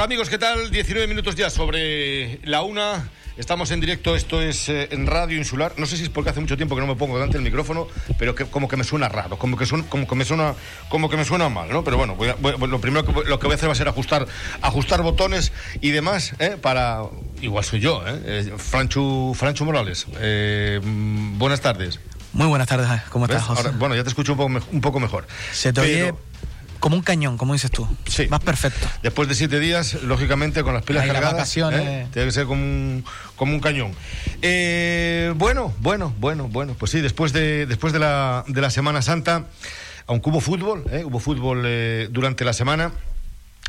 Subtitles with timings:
[0.00, 0.70] Hola amigos, ¿qué tal?
[0.70, 3.10] 19 minutos ya sobre la una.
[3.36, 5.74] Estamos en directo, esto es eh, en Radio Insular.
[5.76, 7.86] No sé si es porque hace mucho tiempo que no me pongo delante del micrófono,
[8.18, 10.54] pero que como que me suena raro, como que, suena, como que me suena
[10.88, 11.84] como que me suena mal, ¿no?
[11.84, 14.26] Pero bueno, lo primero que, lo que voy a hacer va a ser ajustar,
[14.62, 15.52] ajustar botones
[15.82, 16.56] y demás, ¿eh?
[16.58, 17.02] Para
[17.42, 18.22] igual soy yo, ¿eh?
[18.24, 20.06] eh Franchu, Franchu Morales.
[21.36, 22.00] buenas tardes.
[22.32, 23.68] Muy buenas tardes, ¿cómo estás, José?
[23.78, 25.26] bueno, ya te escucho un poco, un poco mejor.
[25.52, 26.14] Se te oye
[26.80, 27.86] como un cañón, como dices tú.
[28.06, 28.26] Sí.
[28.28, 28.88] Más perfecto.
[29.02, 31.32] Después de siete días, lógicamente, con las pilas cargadas.
[31.34, 31.80] vacaciones.
[31.80, 32.06] ¿eh?
[32.12, 33.04] Tiene que ser como un,
[33.36, 33.92] como un cañón.
[34.42, 36.74] Eh, bueno, bueno, bueno, bueno.
[36.78, 39.44] Pues sí, después de, después de, la, de la Semana Santa,
[40.06, 41.04] aunque hubo fútbol, ¿eh?
[41.04, 41.62] hubo fútbol
[42.10, 42.92] durante la semana.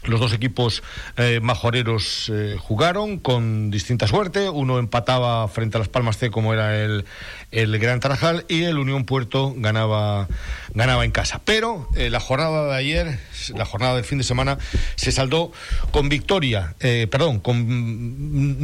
[0.03, 0.81] Los dos equipos
[1.17, 4.49] eh, majoreros eh, jugaron con distinta suerte.
[4.49, 7.05] Uno empataba frente a Las Palmas C, como era el,
[7.51, 10.27] el Gran Tarajal, y el Unión Puerto ganaba,
[10.73, 11.41] ganaba en casa.
[11.45, 13.19] Pero eh, la jornada de ayer,
[13.55, 14.57] la jornada del fin de semana,
[14.95, 15.51] se saldó
[15.91, 16.75] con victoria.
[16.79, 17.67] perdón, con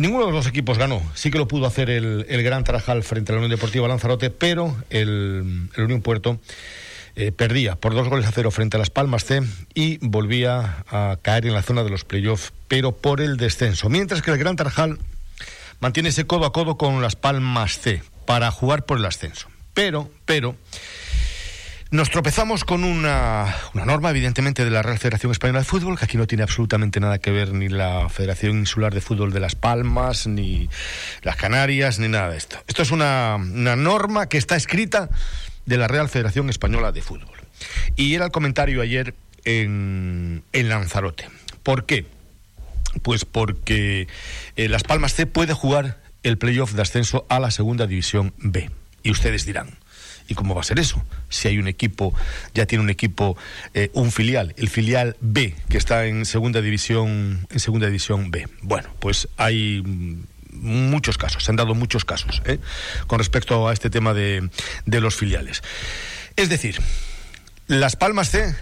[0.02, 1.04] ninguno de los dos equipos ganó.
[1.14, 4.32] Sí que lo pudo hacer el, el Gran Tarajal frente a la Unión Deportiva Lanzarote,
[4.32, 6.40] pero el, el Unión Puerto.
[7.20, 9.42] Eh, perdía por dos goles a cero frente a Las Palmas C
[9.74, 13.90] y volvía a caer en la zona de los playoffs, pero por el descenso.
[13.90, 15.00] Mientras que el Gran Tarjal
[15.80, 19.48] mantiene ese codo a codo con Las Palmas C para jugar por el ascenso.
[19.74, 20.56] Pero, pero,
[21.90, 26.06] nos tropezamos con una, una, norma, evidentemente, de la Real Federación Española de Fútbol, que
[26.06, 29.56] aquí no tiene absolutamente nada que ver ni la Federación Insular de Fútbol de Las
[29.56, 30.70] Palmas, ni
[31.24, 32.58] las Canarias, ni nada de esto.
[32.68, 35.10] Esto es una, una norma que está escrita
[35.68, 37.38] de la Real Federación Española de Fútbol.
[37.96, 39.14] Y era el comentario ayer
[39.46, 41.30] en, Lanzarote.
[41.62, 42.06] ¿Por qué?
[43.04, 44.08] Pues porque
[44.56, 48.72] eh, Las Palmas C puede jugar el playoff de ascenso a la segunda división B.
[49.04, 49.78] Y ustedes dirán,
[50.28, 51.04] ¿y cómo va a ser eso?
[51.30, 52.14] Si hay un equipo,
[52.54, 53.38] ya tiene un equipo,
[53.74, 58.48] eh, un filial, el filial B, que está en segunda división, en segunda división B.
[58.62, 59.84] Bueno, pues hay
[60.58, 62.60] muchos casos, se han dado muchos casos ¿eh?
[63.08, 64.50] con respecto a este tema de,
[64.86, 65.62] de los filiales.
[66.36, 66.80] Es decir,
[67.68, 68.56] Las Palmas C,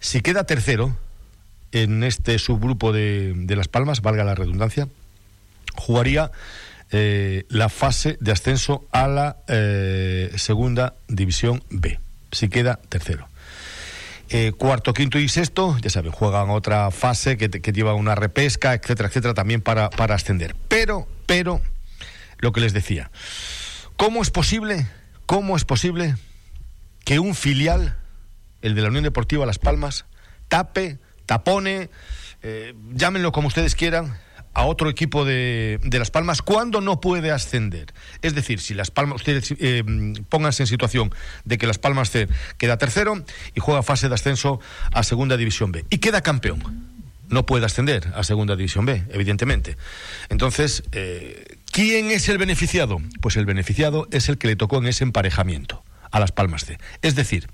[0.00, 0.96] si queda tercero
[1.72, 4.88] en este subgrupo de, de Las Palmas, valga la redundancia,
[5.74, 6.30] jugaría
[6.92, 11.98] eh, la fase de ascenso a la eh, segunda división B,
[12.30, 13.28] si queda tercero.
[14.28, 18.74] Eh, cuarto, quinto y sexto, ya saben, juegan otra fase que, que lleva una repesca,
[18.74, 20.56] etcétera, etcétera, también para, para ascender.
[20.68, 21.60] Pero, pero,
[22.38, 23.10] lo que les decía,
[23.96, 24.86] ¿cómo es posible,
[25.26, 26.16] cómo es posible
[27.04, 27.96] que un filial,
[28.62, 30.06] el de la Unión Deportiva Las Palmas,
[30.48, 31.90] tape, tapone,
[32.42, 34.18] eh, llámenlo como ustedes quieran,
[34.56, 37.92] a otro equipo de, de, Las Palmas cuando no puede ascender.
[38.22, 39.84] Es decir, si Las Palmas, ustedes eh,
[40.30, 42.26] pónganse en situación de que Las Palmas C
[42.56, 43.22] queda tercero
[43.54, 44.58] y juega fase de ascenso
[44.92, 46.95] a Segunda División B y queda campeón.
[47.28, 49.76] No puede ascender a Segunda División B, evidentemente.
[50.28, 52.98] Entonces, eh, ¿quién es el beneficiado?
[53.20, 56.78] Pues el beneficiado es el que le tocó en ese emparejamiento a Las Palmas C.
[57.02, 57.48] Es decir,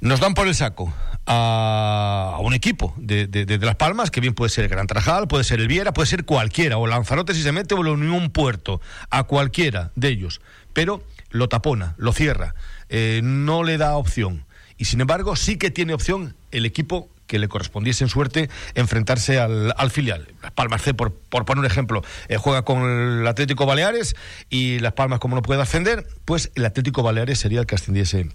[0.00, 0.92] nos dan por el saco
[1.26, 5.60] a, un equipo de, Las Palmas, que bien puede ser el Gran Trajal, puede ser
[5.60, 9.24] el Viera, puede ser cualquiera, o Lanzarote si se mete, o la Unión Puerto, a
[9.24, 10.40] cualquiera de ellos.
[10.72, 12.54] Pero lo tapona, lo cierra,
[12.88, 14.44] eh, no le da opción.
[14.78, 19.38] Y sin embargo, sí que tiene opción el equipo que le correspondiese en suerte enfrentarse
[19.38, 20.26] al, filial.
[20.42, 22.82] Las Palmas C, por, por poner un ejemplo, eh, juega con
[23.20, 24.16] el Atlético Baleares
[24.48, 28.28] y Las Palmas, como no puede ascender, pues el Atlético Baleares sería el que ascendiese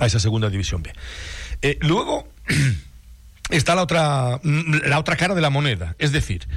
[0.00, 0.92] a esa segunda división B.
[1.62, 2.26] Eh, luego
[3.50, 5.94] está la otra, la otra cara de la moneda.
[6.00, 6.48] Es decir,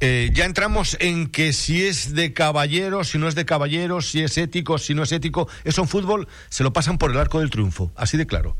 [0.00, 4.24] eh, ya entramos en que si es de caballeros, si no es de caballeros, si
[4.24, 5.46] es ético, si no es ético.
[5.62, 8.56] Eso en fútbol se lo pasan por el arco del triunfo, así de claro.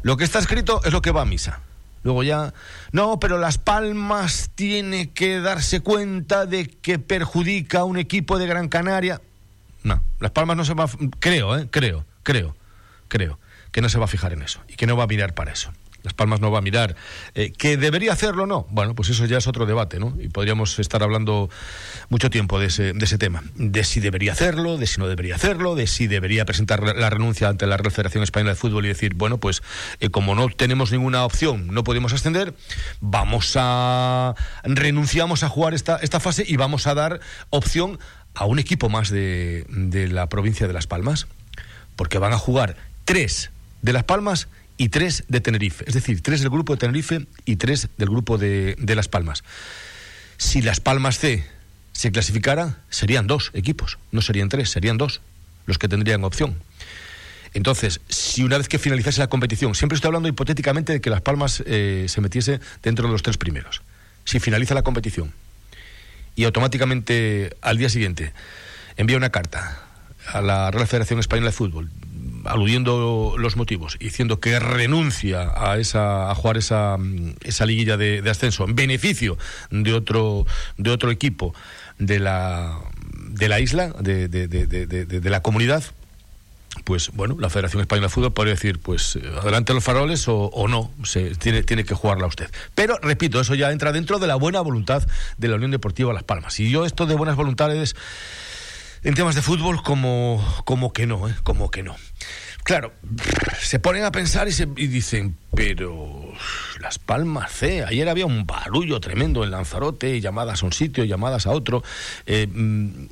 [0.00, 1.60] Lo que está escrito es lo que va a misa.
[2.02, 2.54] Luego ya,
[2.92, 8.46] no, pero Las Palmas tiene que darse cuenta de que perjudica a un equipo de
[8.46, 9.20] Gran Canaria.
[9.82, 10.88] No, Las Palmas no se va,
[11.18, 11.68] creo, ¿eh?
[11.70, 12.56] creo, creo,
[13.08, 13.38] creo
[13.70, 15.52] que no se va a fijar en eso y que no va a mirar para
[15.52, 15.72] eso.
[16.02, 16.96] Las Palmas no va a mirar.
[17.34, 18.66] Eh, ¿Que debería hacerlo o no?
[18.70, 20.16] Bueno, pues eso ya es otro debate, ¿no?
[20.20, 21.50] Y podríamos estar hablando
[22.08, 23.42] mucho tiempo de ese, de ese tema.
[23.54, 27.48] De si debería hacerlo, de si no debería hacerlo, de si debería presentar la renuncia
[27.48, 29.62] ante la Real Federación Española de Fútbol y decir, bueno, pues
[30.00, 32.54] eh, como no tenemos ninguna opción, no podemos ascender,
[33.00, 34.34] vamos a.
[34.64, 37.20] renunciamos a jugar esta, esta fase y vamos a dar
[37.50, 37.98] opción
[38.34, 41.26] a un equipo más de, de la provincia de Las Palmas.
[41.96, 43.50] Porque van a jugar tres
[43.82, 44.48] de Las Palmas
[44.80, 45.84] y tres de Tenerife.
[45.86, 49.44] Es decir, tres del grupo de Tenerife y tres del grupo de, Las Palmas.
[50.38, 51.44] Si Las Palmas C
[51.92, 55.20] se clasificara, serían dos equipos, no serían tres, serían dos
[55.66, 56.56] los que tendrían opción.
[57.52, 61.20] Entonces, si una vez que finalizase la competición, siempre estoy hablando hipotéticamente de que Las
[61.20, 63.82] Palmas eh, se metiese dentro de los tres primeros.
[64.24, 65.30] si finaliza la competición
[66.36, 68.32] y automáticamente al día siguiente
[68.96, 69.82] envía una carta
[70.32, 71.90] a la Real Federación Española de Fútbol
[72.44, 76.96] aludiendo los motivos, diciendo que renuncia a esa a jugar esa,
[77.42, 79.38] esa liguilla de, ascenso en beneficio
[79.70, 80.46] de otro
[80.76, 81.54] de otro equipo
[81.98, 82.78] de la
[83.30, 85.84] de la isla, de, de, de la comunidad,
[86.84, 90.90] pues bueno, la Federación Española de Fútbol podría decir, pues adelante los faroles o, no,
[91.04, 92.50] se, tiene, tiene que jugarla usted.
[92.74, 95.02] Pero, repito, eso ya entra dentro de la buena voluntad
[95.36, 96.58] de la Unión Deportiva Las Palmas.
[96.60, 97.96] Y yo esto de buenas voluntades
[99.02, 101.34] en temas de fútbol como, como que no, ¿eh?
[101.42, 101.96] como que no.
[102.62, 102.92] Claro,
[103.60, 106.32] se ponen a pensar y, se, y dicen, pero
[106.80, 111.46] Las Palmas C, ayer había un barullo tremendo en Lanzarote, llamadas a un sitio, llamadas
[111.46, 111.82] a otro.
[112.26, 113.06] Eh, mm,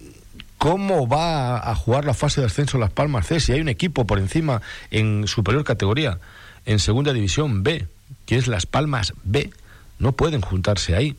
[0.59, 4.07] ¿Cómo va a jugar la fase de ascenso Las Palmas C si hay un equipo
[4.07, 6.19] por encima en superior categoría,
[6.67, 7.87] en segunda división B,
[8.27, 9.51] que es Las Palmas B?
[9.99, 11.17] No pueden juntarse ahí.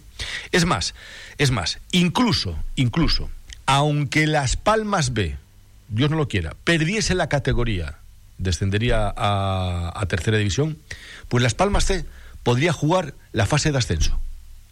[0.52, 0.94] Es más,
[1.38, 3.30] es más, incluso, incluso,
[3.70, 5.38] aunque Las Palmas B,
[5.90, 8.00] Dios no lo quiera, perdiese la categoría,
[8.40, 10.80] descendería a, tercera división,
[11.28, 12.04] pues Las Palmas C
[12.42, 14.20] podría jugar la fase de ascenso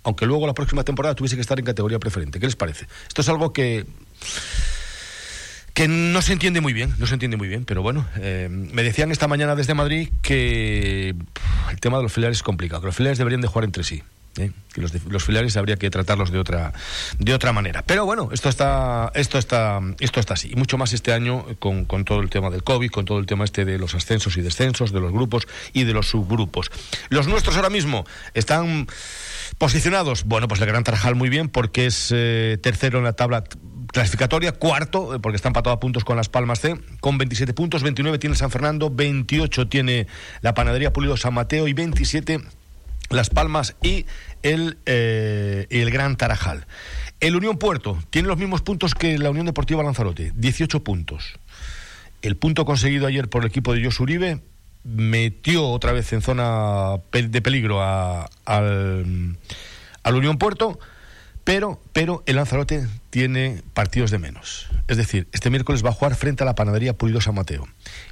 [0.03, 2.39] aunque luego la próxima temporada tuviese que estar en categoría preferente.
[2.39, 2.87] ¿Qué les parece?
[3.09, 3.85] Esto es algo que
[5.73, 8.83] que no se entiende muy bien, no se entiende muy bien, pero bueno, eh, me
[8.83, 11.13] decían esta mañana desde Madrid que
[11.69, 14.01] el tema de los filiales es complicado, que los filiales deberían de jugar entre sí.
[14.39, 14.51] ¿Eh?
[14.73, 16.73] que los, filiales habría que tratarlos de otra
[17.19, 17.83] de otra manera.
[17.83, 20.51] Pero bueno esto está esto está esto está así.
[20.51, 23.25] Y mucho más este año con, con, todo el tema del covid con todo el
[23.25, 26.71] tema este de los ascensos y descensos de los grupos y de los subgrupos.
[27.09, 28.87] Los nuestros ahora mismo están
[29.57, 33.43] posicionados bueno pues el Gran Tarajal muy bien porque es eh, tercero en la tabla
[33.91, 37.83] clasificatoria, cuarto, eh, porque está empatado a puntos con Las Palmas C, con 27 puntos,
[37.83, 40.07] 29 tiene San Fernando, 28 tiene
[40.41, 42.41] la Panadería Pulido San Mateo y 27
[43.09, 44.05] Las Palmas y
[44.43, 46.67] el, eh, el Gran Tarajal.
[47.19, 51.39] El Unión Puerto tiene los mismos puntos que la Unión Deportiva Lanzarote, 18 puntos.
[52.21, 54.41] El punto conseguido ayer por el equipo de Jos Uribe
[54.83, 60.79] metió otra vez en zona de peligro al, al Unión Puerto
[61.47, 64.67] pero, pero el Lanzarote tiene partidos de menos.
[64.89, 67.65] Es decir, este miércoles va a jugar frente a la panadería Pulido San Mateo.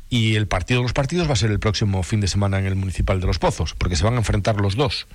[0.10, 2.66] Y el partido de los partidos va a ser el próximo fin de semana en
[2.66, 5.08] el Municipal de Los Pozos, porque se van a enfrentar los dos.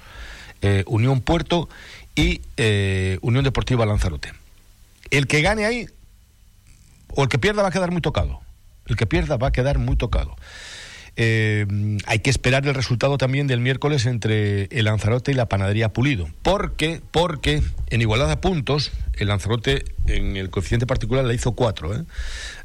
[0.62, 1.68] Eh, Unión Puerto
[2.14, 4.32] y eh, Unión Deportiva Lanzarote.
[5.10, 5.88] El que gane ahí,
[7.08, 8.40] o el que pierda va a quedar muy tocado.
[8.86, 10.36] El que pierda va a quedar muy tocado.
[11.22, 11.66] Eh,
[12.06, 16.30] hay que esperar el resultado también del miércoles entre el Lanzarote y la Panadería Pulido.
[16.40, 21.94] Porque, porque en igualdad de puntos, el Lanzarote en el coeficiente particular le hizo cuatro.
[21.94, 22.04] ¿eh?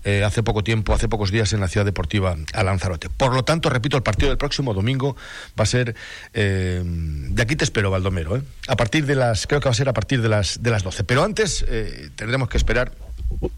[0.06, 3.10] Eh, hace poco tiempo, hace pocos días en la ciudad deportiva a Lanzarote.
[3.10, 5.18] Por lo tanto, repito, el partido del próximo domingo
[5.60, 5.94] va a ser.
[6.34, 8.42] de aquí te espero, Baldomero.
[8.70, 9.48] A partir de las.
[9.48, 11.04] Creo que va a ser a partir de las, de las 12.
[11.04, 11.66] Pero antes
[12.16, 12.94] tendremos que esperar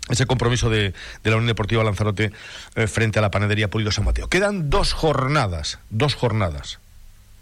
[0.09, 0.93] ese compromiso de,
[1.23, 2.31] la Unión Deportiva Lanzarote
[2.75, 4.27] eh, frente a la panadería Pulido San Mateo.
[4.27, 6.79] Quedan dos jornadas, dos jornadas,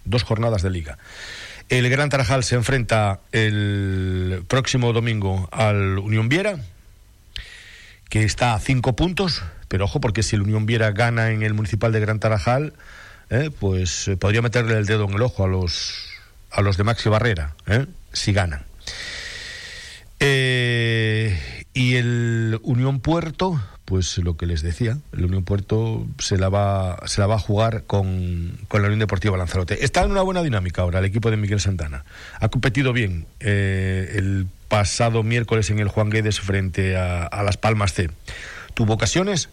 [0.04, 0.98] dos jornadas de liga.
[1.70, 6.60] El Gran Tarajal se enfrenta el próximo domingo al Unión Viera,
[8.10, 11.56] que está a cinco puntos, pero ojo, porque si el Unión Viera gana en el
[11.56, 12.74] municipal de Gran Tarajal,
[13.32, 16.06] eh, pues eh, podría meterle el dedo en el ojo a los,
[16.52, 17.56] a los de Maxi Barrera,
[18.14, 18.64] si ganan.
[21.76, 26.98] Y el Unión Puerto, pues lo que les decía, el Unión Puerto se la va,
[27.06, 29.84] se la va a jugar con, con la Unión Deportiva Lanzarote.
[29.84, 32.06] Está en una buena dinámica ahora el equipo de Miguel Santana.
[32.40, 37.94] Ha competido bien eh, el pasado miércoles en el Juan Guedes frente a, Las Palmas
[37.94, 38.10] C.
[38.74, 39.50] Tuvo ocasiones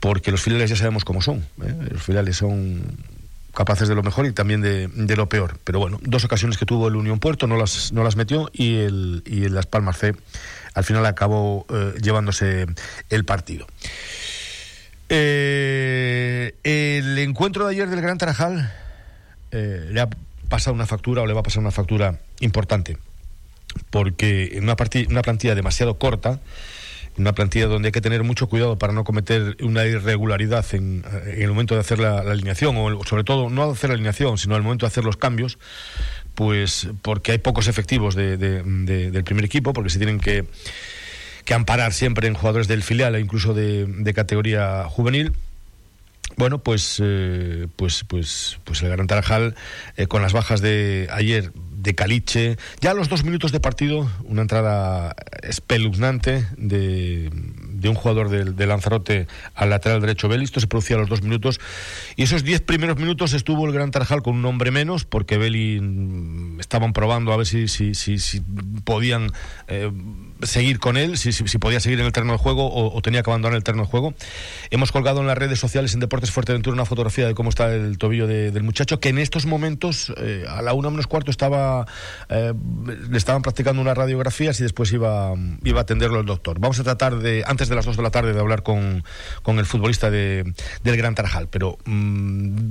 [0.00, 1.46] porque los filiales ya sabemos cómo son.
[1.62, 1.88] ¿eh?
[1.92, 2.82] Los filiales son
[3.56, 5.58] capaces de lo mejor y también de, lo peor.
[5.64, 8.76] Pero bueno, dos ocasiones que tuvo el Unión Puerto no las, no las metió y
[8.76, 10.14] el, y Las Palmas C
[10.74, 12.66] al final acabó eh, llevándose
[13.08, 13.66] el partido.
[15.08, 18.70] Eh, el encuentro de ayer del Gran Tarajal
[19.52, 20.10] eh, le ha
[20.50, 22.98] pasado una factura o le va a pasar una factura importante,
[23.88, 24.76] porque en una,
[25.08, 26.40] una plantilla demasiado corta,
[27.18, 31.48] una plantilla donde hay que tener mucho cuidado para no cometer una irregularidad en, el
[31.48, 34.62] momento de hacer la, alineación, o sobre todo no hacer la alineación, sino en el
[34.64, 35.58] momento de hacer los cambios,
[36.34, 40.44] pues porque hay pocos efectivos del primer equipo, porque se tienen que,
[41.54, 45.32] amparar siempre en jugadores del filial e incluso de, categoría juvenil.
[46.36, 49.54] Bueno, pues, eh, pues, pues, pues el Gran Tarajal,
[49.96, 51.52] eh, con las bajas de ayer
[51.86, 57.94] de Caliche, ya a los dos minutos de partido, una entrada espeluznante de, de un
[57.94, 60.44] jugador de, Lanzarote al lateral derecho Belli.
[60.44, 61.60] Esto se producía a los dos minutos.
[62.16, 65.80] Y esos diez primeros minutos estuvo el Gran Tarajal con un hombre menos, porque Belli
[66.58, 68.42] estaban probando a ver si, si, si,
[68.84, 69.30] podían
[69.68, 69.90] eh,
[70.42, 73.30] seguir con él, si, si, podía seguir en el terreno de juego o, tenía que
[73.30, 74.14] abandonar el terreno de juego.
[74.70, 77.98] Hemos colgado en las redes sociales en Deportes Fuerteventura una fotografía de cómo está el
[77.98, 81.86] tobillo del muchacho, que en estos momentos, eh, a la una menos cuarto, estaba
[82.28, 82.52] eh,
[83.08, 86.58] le estaban practicando unas radiografías y después iba, iba a atenderlo el doctor.
[86.58, 89.04] Vamos a tratar de, antes de las dos de la tarde, de hablar con,
[89.42, 90.52] con el futbolista de,
[90.82, 91.48] del Gran Tarajal.
[91.48, 92.68] Pero mmm,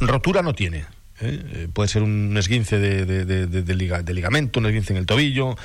[0.00, 0.86] rotura no tiene.
[1.20, 1.42] ¿Eh?
[1.52, 5.56] Eh, puede ser un esguince de, ligamento, un esguince en el tobillo,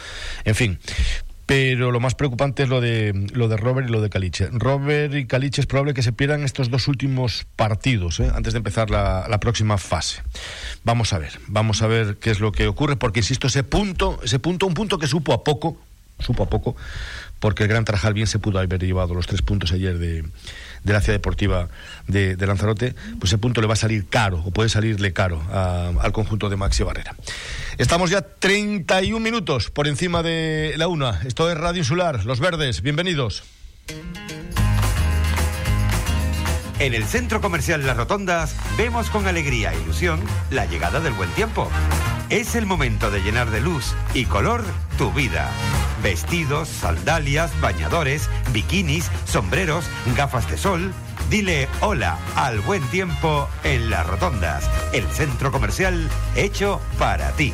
[0.43, 0.79] en fin.
[1.45, 4.49] Pero lo más preocupante es lo de lo de Robert y lo de Caliche.
[4.51, 8.31] Robert y Caliche es probable que se pierdan estos dos últimos partidos ¿eh?
[8.33, 10.23] antes de empezar la, próxima fase.
[10.83, 14.19] Vamos a ver, vamos a ver qué es lo que ocurre, porque insisto, ese punto,
[14.23, 15.77] ese punto, un punto que supo a poco,
[16.17, 16.75] supo a poco,
[17.39, 20.25] porque el Gran Tarajal bien se pudo haber llevado los tres puntos ayer de,
[20.85, 21.67] de la ciudad deportiva
[22.07, 26.13] de, Lanzarote, pues ese punto le va a salir caro, o puede salirle caro al
[26.13, 27.15] conjunto de Maxi Barrera.
[27.77, 31.21] Estamos ya 31 minutos por encima de la una.
[31.25, 33.43] Esto es Radio Insular, Los Verdes, bienvenidos.
[36.79, 40.19] En el centro comercial Las Rotondas vemos con alegría e ilusión
[40.51, 41.69] la llegada del buen tiempo.
[42.29, 44.61] Es el momento de llenar de luz y color
[44.97, 45.49] tu vida.
[46.03, 49.85] Vestidos, sandalias, bañadores, bikinis, sombreros,
[50.17, 50.93] gafas de sol.
[51.29, 57.53] Dile hola al buen tiempo en las rotondas, el centro comercial hecho para ti.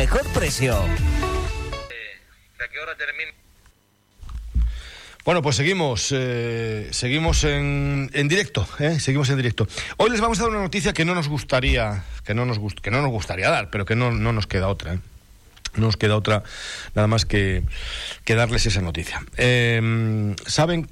[0.01, 0.75] mejor precio.
[5.23, 8.99] Bueno, pues seguimos, eh, seguimos en, en directo, ¿eh?
[8.99, 9.67] seguimos en directo.
[9.97, 12.89] Hoy les vamos a dar una noticia que no nos gustaría, que no nos que
[12.89, 14.95] no nos gustaría dar, pero que no, no nos queda otra.
[14.95, 14.99] ¿eh?
[15.75, 16.41] No nos queda otra
[16.95, 17.61] nada más que,
[18.25, 19.23] que darles esa noticia.
[19.37, 20.89] Em, Saben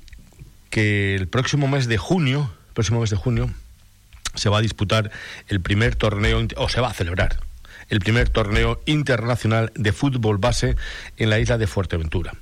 [0.69, 3.49] que el próximo mes de junio, próximo mes de junio,
[4.35, 5.09] se va a disputar
[5.47, 7.39] el primer torneo, o se va a celebrar,
[7.89, 10.75] el primer torneo internacional de fútbol base
[11.17, 12.33] en la isla de Fuerteventura.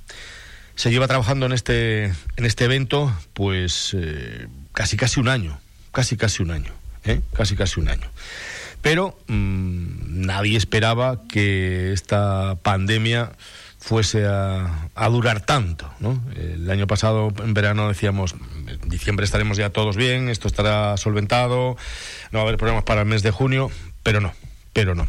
[0.75, 5.59] Se lleva trabajando en este, en este evento pues eh, casi casi un año,
[5.91, 6.71] casi casi un año,
[7.03, 7.21] ¿eh?
[7.33, 8.07] casi casi un año.
[8.81, 13.31] Pero mm, nadie esperaba que esta pandemia
[13.79, 15.91] fuese a, a, durar tanto.
[15.99, 16.21] ¿no?
[16.35, 18.35] El año pasado, en verano, decíamos,
[18.67, 21.75] en diciembre estaremos ya todos bien, esto estará solventado,
[22.31, 23.71] no va a haber problemas para el mes de junio,
[24.03, 24.33] pero no
[24.77, 25.07] pero no.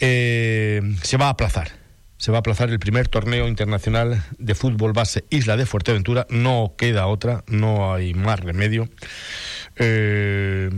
[0.00, 1.72] Eh, se va a aplazar.
[2.16, 6.26] Se va a aplazar el primer torneo internacional de fútbol base Isla de Fuerteventura.
[6.30, 8.88] No queda otra, no hay más remedio.
[9.76, 10.70] Eh,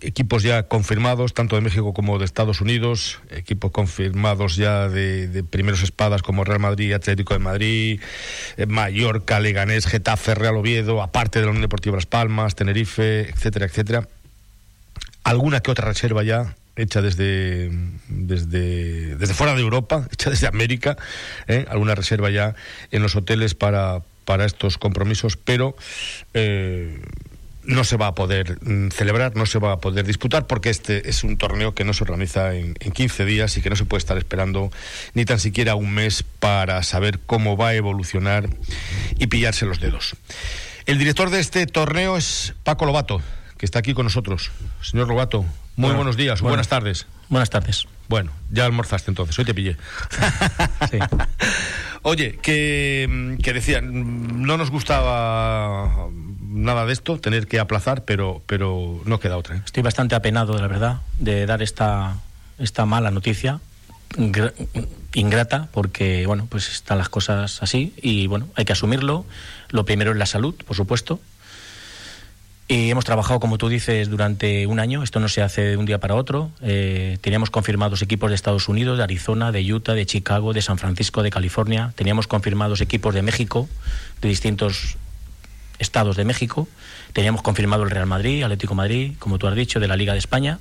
[0.00, 5.84] equipos ya confirmados, tanto de México como de Estados Unidos, equipos confirmados ya de, primeros
[5.84, 8.00] espadas como Real Madrid, Atlético de Madrid,
[8.56, 13.66] eh, Mallorca, Leganés, Getafe, Real Oviedo, aparte de la Unión Deportiva Las Palmas, Tenerife, etcétera,
[13.66, 14.08] etcétera.
[15.22, 17.70] Alguna que otra reserva ya hecha desde,
[18.08, 20.96] desde, desde fuera de Europa, hecha desde América,
[21.46, 21.66] ¿eh?
[21.68, 22.54] alguna reserva ya
[22.90, 25.76] en los hoteles para, para estos compromisos, pero
[26.34, 27.00] eh,
[27.64, 31.08] no se va a poder mm, celebrar, no se va a poder disputar, porque este
[31.08, 33.84] es un torneo que no se organiza en, en 15 días y que no se
[33.84, 34.70] puede estar esperando
[35.14, 38.48] ni tan siquiera un mes para saber cómo va a evolucionar
[39.18, 40.16] y pillarse los dedos.
[40.86, 43.22] El director de este torneo es Paco Lobato,
[43.58, 44.50] que está aquí con nosotros.
[44.80, 45.44] Señor Lobato,
[45.80, 47.06] muy buenos días, buenas tardes.
[47.28, 47.86] Buenas tardes.
[48.08, 49.76] Bueno, ya almorzaste entonces, hoy te pillé.
[50.90, 50.98] sí.
[52.02, 56.08] Oye, que, que decía, no nos gustaba
[56.40, 59.56] nada de esto, tener que aplazar, pero, pero no queda otra.
[59.56, 59.62] ¿eh?
[59.64, 62.16] Estoy bastante apenado, la verdad, de dar esta,
[62.58, 63.60] esta mala noticia,
[65.14, 69.24] ingrata, porque, bueno, pues están las cosas así y, bueno, hay que asumirlo.
[69.68, 71.20] Lo primero es la salud, por supuesto,
[72.70, 75.02] y hemos trabajado, como tú dices, durante un año.
[75.02, 76.52] Esto no se hace de un día para otro.
[76.62, 80.78] Eh, teníamos confirmados equipos de Estados Unidos, de Arizona, de Utah, de Chicago, de San
[80.78, 81.92] Francisco, de California.
[81.96, 83.68] Teníamos confirmados equipos de México,
[84.20, 84.98] de distintos
[85.80, 86.68] estados de México.
[87.12, 90.20] Teníamos confirmado el Real Madrid, Atlético Madrid, como tú has dicho, de la Liga de
[90.20, 90.60] España.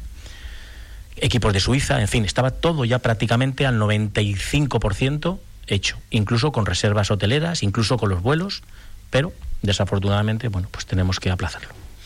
[1.17, 5.37] Equipos de Suiza, en fin, estaba todo ya prácticamente al 95%
[5.67, 8.63] hecho, incluso con reservas hoteleras, incluso con los vuelos,
[9.11, 11.88] pero desafortunadamente, bueno, pues tenemos que aplazarlo.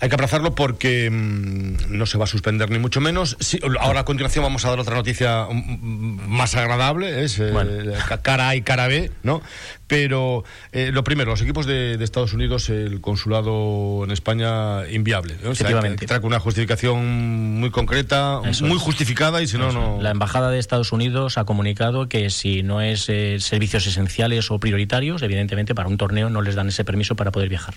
[0.00, 3.36] Hay que aplazarlo porque mm, no se va a suspender ni mucho menos.
[3.40, 7.52] Sí, ahora a continuación vamos a dar otra noticia mm, mm, más agradable, es eh,
[8.22, 9.42] cara A y cara B, ¿no?
[9.86, 15.36] Pero eh, lo primero, los equipos de, Estados Unidos, el consulado en España inviable.
[15.42, 15.50] ¿no?
[15.50, 19.98] O sea, que, trae una justificación muy concreta, muy justificada y si no, no.
[20.00, 24.58] La embajada de Estados Unidos ha comunicado que si no es eh, servicios esenciales o
[24.58, 27.74] prioritarios, evidentemente para un torneo no les dan ese permiso para poder viajar.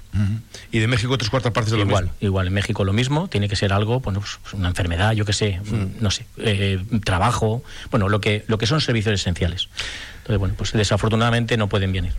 [0.72, 3.50] Y de México tres cuartas partes de lo igual, Igual, en México lo mismo, tiene
[3.50, 6.02] que ser algo, bueno, pues una enfermedad, yo qué sé, mm.
[6.02, 9.70] no sé, eh, trabajo, bueno, lo que, lo que son servicios esenciales.
[10.18, 12.14] Entonces, bueno, pues desafortunadamente no pueden venir.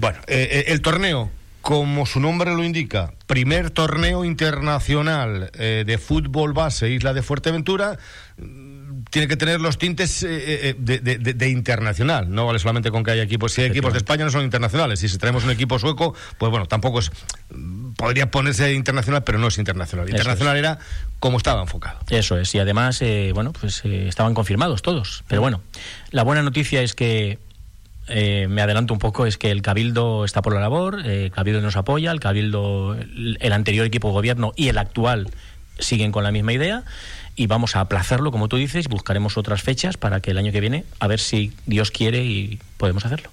[0.00, 1.30] Bueno, eh, eh, el torneo,
[1.62, 7.98] como su nombre lo indica, primer torneo internacional de fútbol base Isla de Fuerteventura
[9.10, 12.30] tiene que tener los tintes eh, eh, de, internacional.
[12.30, 13.52] No vale solamente con que haya equipos.
[13.52, 15.02] Si hay equipos de España no son internacionales.
[15.02, 17.10] Y si traemos un equipo sueco, pues bueno, tampoco es.
[17.96, 20.08] Podría ponerse internacional, pero no es internacional.
[20.08, 20.78] Internacional era
[21.18, 21.98] como estaba enfocado.
[22.10, 22.54] Eso es.
[22.54, 25.24] Y además, eh, bueno, pues estaban confirmados todos.
[25.28, 25.60] Pero bueno,
[26.10, 27.38] la buena noticia es que.
[28.08, 31.76] me adelanto un poco, es que el Cabildo está por la labor, el Cabildo nos
[31.76, 35.28] apoya, el Cabildo, el anterior equipo de gobierno y el actual
[35.78, 36.84] siguen con la misma idea
[37.38, 40.60] y vamos a aplazarlo, como tú dices, buscaremos otras fechas para que el año que
[40.60, 43.30] viene, a ver si Dios quiere y podemos hacerlo.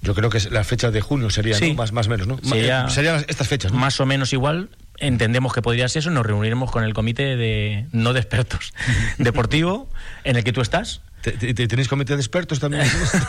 [0.00, 2.38] Yo creo que las fechas de junio serían más, más o menos, ¿no?
[2.42, 3.70] Sería, serían estas fechas.
[3.70, 4.70] Más o menos igual.
[4.96, 6.10] Entendemos que podría ser eso.
[6.10, 8.72] Nos reuniremos con el comité de no de expertos
[9.18, 9.86] deportivo
[10.24, 11.02] en el que tú estás.
[11.20, 12.84] ¿Tenéis comité de expertos también?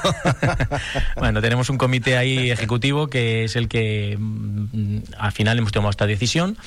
[1.17, 5.91] bueno, tenemos un comité ahí ejecutivo que es el que mm, al final hemos tomado
[5.91, 6.57] esta decisión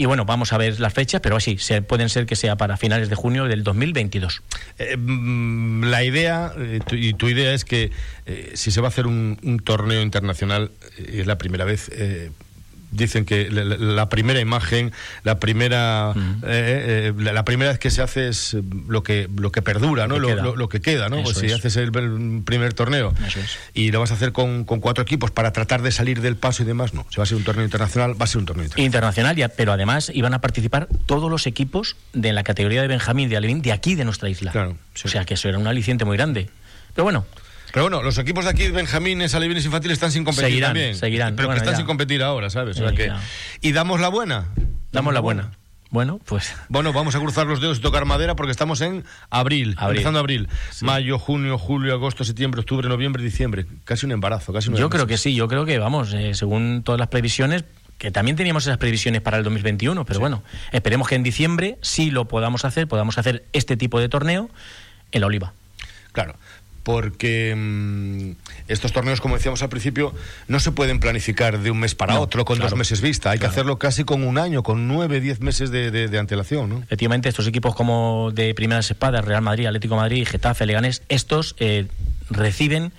[0.00, 2.78] y bueno, vamos a ver las fechas, pero así, se, pueden ser que sea para
[2.78, 4.40] finales de junio del 2022.
[4.78, 7.90] Eh, mm, la idea, eh, y tu idea es que
[8.24, 11.90] eh, si se va a hacer un, un torneo internacional, es la primera vez
[12.90, 16.12] dicen que la, primera imagen, la primera
[16.44, 18.56] eh, eh, la, primera vez que se hace es
[18.88, 20.18] lo que lo que perdura, ¿no?
[20.18, 21.22] Lo, que queda, ¿no?
[21.22, 21.92] Pues si haces el,
[22.44, 23.14] primer torneo
[23.74, 26.66] y lo vas a hacer con, cuatro equipos para tratar de salir del paso y
[26.66, 27.06] demás, no.
[27.10, 29.36] Si va a ser un torneo internacional, va a ser un torneo internacional.
[29.36, 33.36] ya, pero además iban a participar todos los equipos de la categoría de Benjamín de
[33.36, 34.52] Alevín de aquí de nuestra isla.
[34.52, 36.48] Claro, O sea que eso era un aliciente muy grande.
[36.94, 37.26] Pero bueno,
[37.72, 40.94] pero bueno, los equipos de aquí, Benjamines, alevines infantiles, están sin competir seguirán, también.
[40.96, 41.36] Seguirán.
[41.36, 42.80] Pero que están sin competir ahora, ¿sabes?
[43.60, 44.46] Y damos la buena.
[44.92, 45.52] Damos la buena.
[45.90, 46.54] Bueno, pues.
[46.68, 50.48] Bueno, vamos a cruzar los dedos y tocar madera porque estamos en abril, empezando abril.
[50.82, 53.66] Mayo, junio, julio, agosto, septiembre, octubre, noviembre, diciembre.
[53.84, 56.82] Casi un embarazo, casi un Yo creo que sí, yo creo que, vamos, eh, según
[56.84, 57.64] todas las previsiones,
[57.98, 62.12] que también teníamos esas previsiones para el 2021, pero bueno, esperemos que en diciembre sí
[62.12, 64.48] lo podamos hacer, podamos hacer este tipo de torneo
[65.10, 65.52] en la oliva.
[66.12, 66.36] Claro
[66.82, 68.32] porque mm,
[68.68, 70.14] estos torneos, como decíamos al principio,
[70.48, 73.30] no se pueden planificar de un mes para otro, con dos meses vista.
[73.30, 76.68] Hay que hacerlo casi con un año, con nueve, diez meses de, antelación.
[76.68, 76.78] ¿no?
[76.82, 81.86] Efectivamente, estos equipos como de primeras espadas, Real Madrid, Atlético Madrid, Getafe, Leganés, estos eh,
[82.30, 82.92] reciben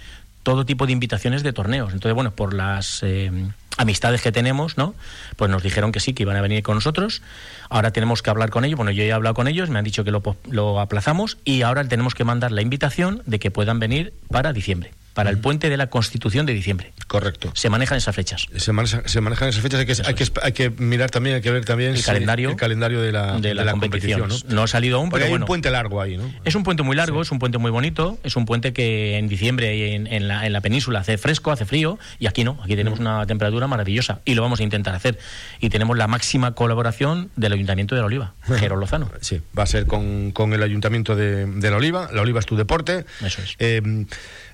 [0.44, 1.94] todo tipo de invitaciones de torneos.
[1.94, 3.32] Entonces, bueno, por las eh,
[3.78, 4.96] amistades que tenemos, ¿no?
[5.36, 7.22] Pues nos dijeron que sí, que iban a venir con nosotros.
[7.70, 8.78] Ahora tenemos que hablar con ellos.
[8.78, 11.84] Bueno, yo he hablado con ellos, me han dicho que lo, lo aplazamos y ahora
[11.84, 15.78] tenemos que mandar la invitación de que puedan venir para diciembre para el puente de
[15.78, 16.94] la Constitución de diciembre.
[17.08, 17.52] Correcto.
[17.54, 18.48] Se manejan esas fechas.
[18.56, 19.80] Se, manejan esas fechas.
[19.80, 22.56] Hay que, hay que, hay, que, mirar también, hay que ver también el calendario, el
[22.56, 24.30] calendario de la, de la, competición.
[24.48, 24.64] ¿no?
[24.64, 26.32] ha salido aún, pero hay un puente largo ahí, ¿no?
[26.46, 29.28] Es un puente muy largo, es un puente muy bonito, es un puente que en
[29.28, 32.76] diciembre en, en, la, en la península hace fresco, hace frío, y aquí no, aquí
[32.76, 35.18] tenemos una temperatura maravillosa y lo vamos a intentar hacer.
[35.60, 39.12] Y tenemos la máxima colaboración del Ayuntamiento de La Oliva, Jero Lozano.
[39.22, 42.10] Sí, va a ser con, con el Ayuntamiento de, de La Oliva.
[42.14, 43.06] La Oliva es tu deporte.
[43.24, 43.56] Eso es.
[43.60, 44.06] Eh,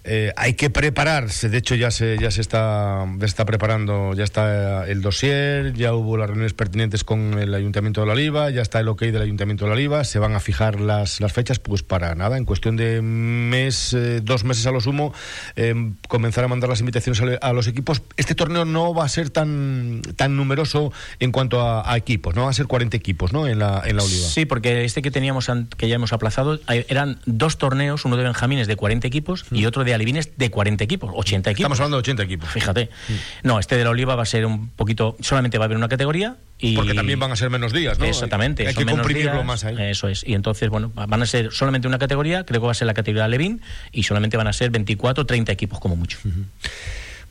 [0.10, 4.88] eh, hay que prepararse, de hecho ya se, ya se está, está preparando, ya está
[4.88, 8.80] el dossier, ya hubo las reuniones pertinentes con el Ayuntamiento de la Oliva, ya está
[8.80, 11.84] el ok del Ayuntamiento de la Oliva, se van a fijar las, las fechas, pues
[11.84, 15.14] para nada, en cuestión de mes, eh, dos meses a lo sumo,
[15.58, 18.02] eh, comenzar a mandar las invitaciones a, los equipos.
[18.16, 22.52] Este torneo no va a ser tan, tan numeroso en cuanto a, equipos, no va
[22.52, 23.46] a ser 40 equipos ¿no?
[23.46, 24.28] en, la, en la Oliva.
[24.30, 28.68] Sí, porque este que teníamos, que ya hemos aplazado, eran dos torneos, uno de Benjamines
[28.68, 29.68] de 40 equipos y mm.
[29.68, 31.60] otro de alevines de 40 equipos, 80 equipos.
[31.62, 32.50] Estamos hablando de 80 equipos.
[32.50, 32.90] Fíjate.
[33.08, 33.14] Mm.
[33.48, 35.90] No, este de la Oliva va a ser un poquito, solamente va a haber una
[35.90, 36.38] categoría.
[36.60, 36.76] Y...
[36.76, 38.06] Porque también van a ser menos días, ¿no?
[38.06, 38.68] Exactamente.
[38.68, 39.76] Hay, que comprimirlo más ahí.
[39.80, 40.24] Eso es.
[40.26, 42.94] Y entonces, bueno, van a ser solamente una categoría, creo que va a ser la
[42.94, 46.18] categoría Levin, y solamente van a ser 24 30 equipos como mucho.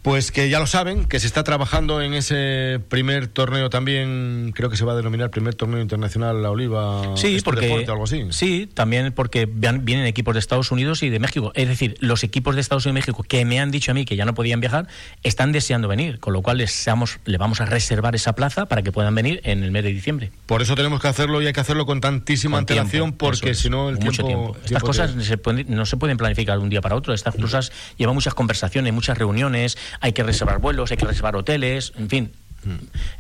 [0.07, 4.71] Pues que ya lo saben, que se está trabajando en ese primer torneo también, creo
[4.71, 7.17] que se va a denominar primer torneo internacional La Oliva.
[7.17, 8.25] Sí, Sport porque Deporte, algo así.
[8.31, 11.51] sí, también porque vienen equipos de Estados Unidos y de México.
[11.57, 14.05] Es decir, los equipos de Estados Unidos y México que me han dicho a mí
[14.05, 14.87] que ya no podían viajar
[15.25, 18.83] están deseando venir, con lo cual les seamos- le vamos a reservar esa plaza para
[18.83, 20.31] que puedan venir en el mes de diciembre.
[20.47, 23.51] Por eso tenemos que hacerlo y hay que hacerlo con tantísima Con antelación, tiempo, porque
[23.51, 24.25] es, si no el tiempo.
[24.25, 24.51] tiempo.
[24.55, 27.13] Estas tiempo cosas se pueden- no se pueden planificar de un día para otro.
[27.13, 29.77] Estas cosas llevan muchas conversaciones, muchas reuniones.
[30.01, 32.33] Hay que reservar vuelos, hay que reservar hoteles, en fin.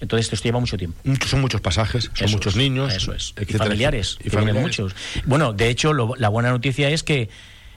[0.00, 0.98] Entonces esto lleva mucho tiempo.
[1.04, 2.92] Muchos- Son muchos pasajes, son Eso muchos es, niños.
[2.92, 3.32] Eso es.
[3.40, 4.18] Y familiares.
[4.24, 4.62] Y familiares.
[4.62, 4.94] muchos.
[5.24, 7.28] Bueno, de hecho, lo- la buena noticia es que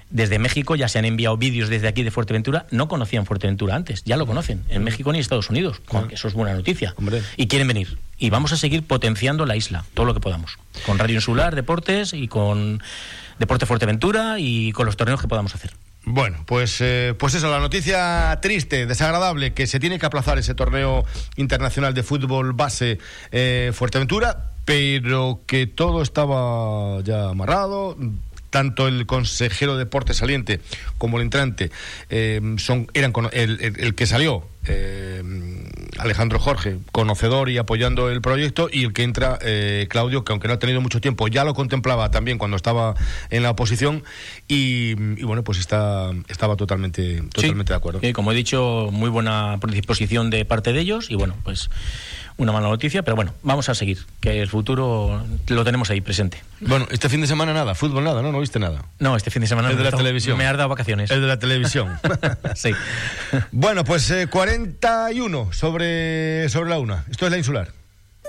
[0.09, 2.65] desde México ya se han enviado vídeos desde aquí de Fuerteventura.
[2.71, 4.63] No conocían Fuerteventura antes, ya lo conocen.
[4.69, 5.79] En México ni Estados Unidos.
[6.09, 6.95] Que Eso es buena noticia.
[6.97, 7.21] Hombre.
[7.37, 7.99] Y quieren venir.
[8.17, 10.57] Y vamos a seguir potenciando la isla, todo lo que podamos.
[10.87, 12.81] Con Radio Insular, Deportes y con
[13.37, 15.71] Deporte Fuerteventura y con los torneos que podamos hacer.
[16.05, 20.55] Bueno, pues, eh, pues eso, la noticia triste, desagradable, que se tiene que aplazar ese
[20.55, 22.97] torneo internacional de fútbol base
[23.31, 27.97] eh, Fuerteventura, pero que todo estaba ya amarrado.
[28.49, 30.59] Tanto el consejero de deporte saliente
[30.97, 31.69] como el entrante
[32.09, 35.21] eh, son, eran el, el- el que salió, eh,
[35.97, 40.47] Alejandro Jorge, conocedor y apoyando el proyecto, y el que entra, eh, Claudio, que aunque
[40.47, 42.95] no ha tenido mucho tiempo, ya lo contemplaba también cuando estaba
[43.29, 44.03] en la oposición,
[44.47, 47.99] y, y bueno, pues está, estaba totalmente, totalmente Sí, de acuerdo.
[48.01, 51.69] sí, como he dicho, muy buena predisposición de parte de ellos y bueno, pues
[52.39, 56.41] una mala noticia, pero bueno, vamos a seguir, que el futuro lo tenemos ahí presente.
[56.61, 58.31] Bueno, este fin de semana nada, fútbol nada, ¿no?
[58.31, 58.85] No viste nada.
[58.97, 60.37] No, este fin de semana El de la televisión.
[60.37, 61.11] me has dado vacaciones.
[61.11, 61.99] El de la televisión.
[62.55, 62.71] sí.
[63.51, 67.05] bueno, pues eh, 41 sobre, sobre la una.
[67.11, 67.78] Esto es la insular.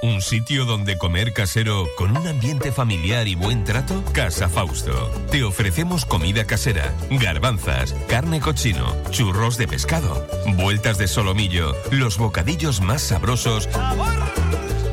[0.02, 4.02] Un sitio donde comer casero con un ambiente familiar y buen trato?
[4.12, 5.10] Casa Fausto.
[5.30, 12.80] Te ofrecemos comida casera, garbanzas, carne cochino, churros de pescado, vueltas de solomillo, los bocadillos
[12.80, 13.68] más sabrosos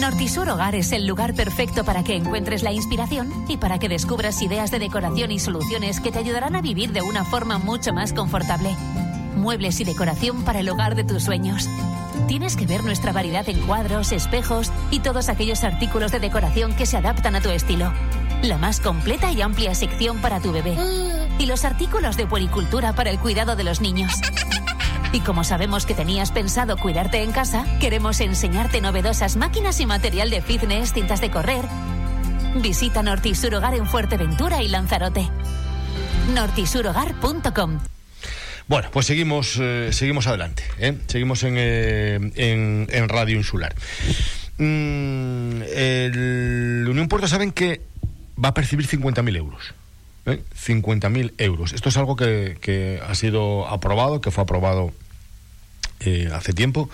[0.00, 4.40] Nortisur Hogar es el lugar perfecto para que encuentres la inspiración y para que descubras
[4.42, 8.12] ideas de decoración y soluciones que te ayudarán a vivir de una forma mucho más
[8.12, 8.76] confortable.
[9.36, 11.68] Muebles y decoración para el hogar de tus sueños.
[12.28, 16.86] Tienes que ver nuestra variedad en cuadros, espejos y todos aquellos artículos de decoración que
[16.86, 17.92] se adaptan a tu estilo.
[18.42, 20.76] La más completa y amplia sección para tu bebé.
[21.40, 24.12] Y los artículos de puericultura para el cuidado de los niños.
[25.12, 30.30] Y como sabemos que tenías pensado cuidarte en casa, queremos enseñarte novedosas máquinas y material
[30.30, 31.64] de fitness, cintas de correr.
[32.56, 35.28] Visita Nortisur Hogar en Fuerteventura y Lanzarote.
[36.34, 37.78] nortisurhogar.com
[38.66, 40.64] Bueno, pues seguimos, eh, seguimos adelante.
[40.78, 40.98] ¿eh?
[41.06, 43.74] Seguimos en, eh, en, en Radio Insular.
[44.58, 47.80] Mm, el Unión Puerto saben que
[48.42, 49.74] va a percibir 50.000 euros.
[50.30, 50.42] ¿Eh?
[50.54, 51.72] 50.000 euros.
[51.72, 54.92] Esto es algo que, ha sido aprobado, que fue aprobado
[56.00, 56.88] eh, hace tiempo.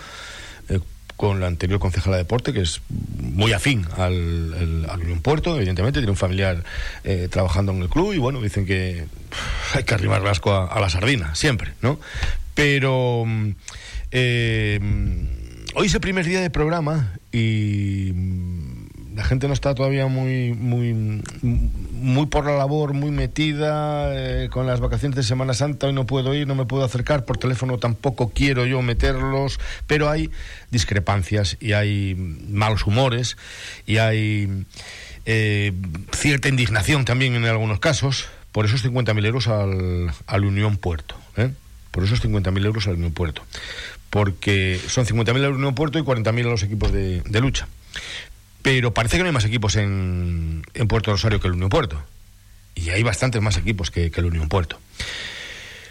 [0.69, 0.79] eh,
[1.15, 6.11] con la anterior concejala de deporte, que es muy afín al, Unión Puerto, evidentemente, tiene
[6.11, 6.63] un familiar
[7.05, 9.05] eh, trabajando en el club y bueno, dicen que
[9.73, 12.01] hay que arrimar el asco a, a la sardina, siempre, ¿no?
[12.53, 13.47] Pero mm,
[14.11, 15.27] mm,
[15.75, 18.11] hoy es el primer día de programa y
[19.15, 24.67] la gente no está todavía muy, muy, muy por la labor, muy metida eh, con
[24.67, 25.87] las vacaciones de Semana Santa.
[25.87, 30.09] Hoy no puedo ir, no me puedo acercar por teléfono, tampoco quiero yo meterlos, pero
[30.09, 30.31] hay
[30.69, 33.37] discrepancias y hay malos humores
[33.85, 34.65] y hay
[35.25, 35.71] eh,
[36.11, 41.15] cierta indignación también en algunos casos por esos 50.000 euros al, al Unión Puerto.
[41.37, 41.51] ¿eh?
[41.91, 43.43] Por esos 50.000 euros al Unión Puerto.
[44.09, 47.67] Porque son 50.000 al Unión Puerto y 40.000 a los equipos de, de lucha.
[48.65, 52.03] Pero parece que no hay más equipos en, Puerto Rosario que el Unión Puerto.
[52.73, 54.79] Y hay bastantes más equipos que, el Unión Puerto.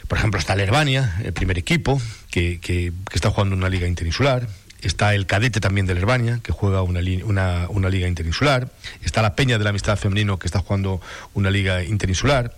[0.09, 4.49] Por ejemplo, está el Herbania, el primer equipo, que, está jugando una liga interinsular.
[4.81, 8.69] Está el cadete también del Herbania, que juega una, una liga interinsular.
[9.05, 11.01] Está la Peña de la Amistad Femenino, que está jugando
[11.33, 12.57] una liga interinsular.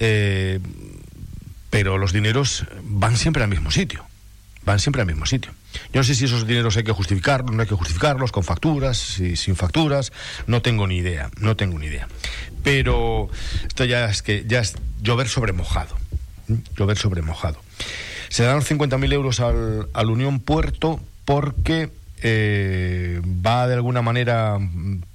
[0.00, 0.60] Eh,
[1.68, 4.06] pero los dineros van siempre al mismo sitio.
[4.64, 5.52] Van siempre al mismo sitio.
[5.92, 8.96] Yo no sé si esos dineros hay que justificarlos, no hay que justificarlos, con facturas,
[8.98, 10.12] si- sin facturas,
[10.46, 12.08] no tengo ni idea, no tengo ni idea.
[12.62, 13.28] Pero
[13.66, 15.96] esto ya es que ya es llover sobre mojado.
[16.76, 17.60] Llover sobre mojado.
[18.28, 21.90] Se dan los 50.000 euros al, al Unión Puerto porque
[22.22, 24.58] eh, va de alguna manera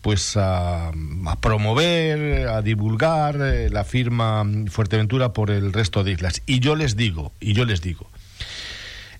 [0.01, 6.41] pues a, a promover, a divulgar eh, la firma Fuerteventura por el resto de islas.
[6.45, 8.09] Y yo les digo, y yo les digo,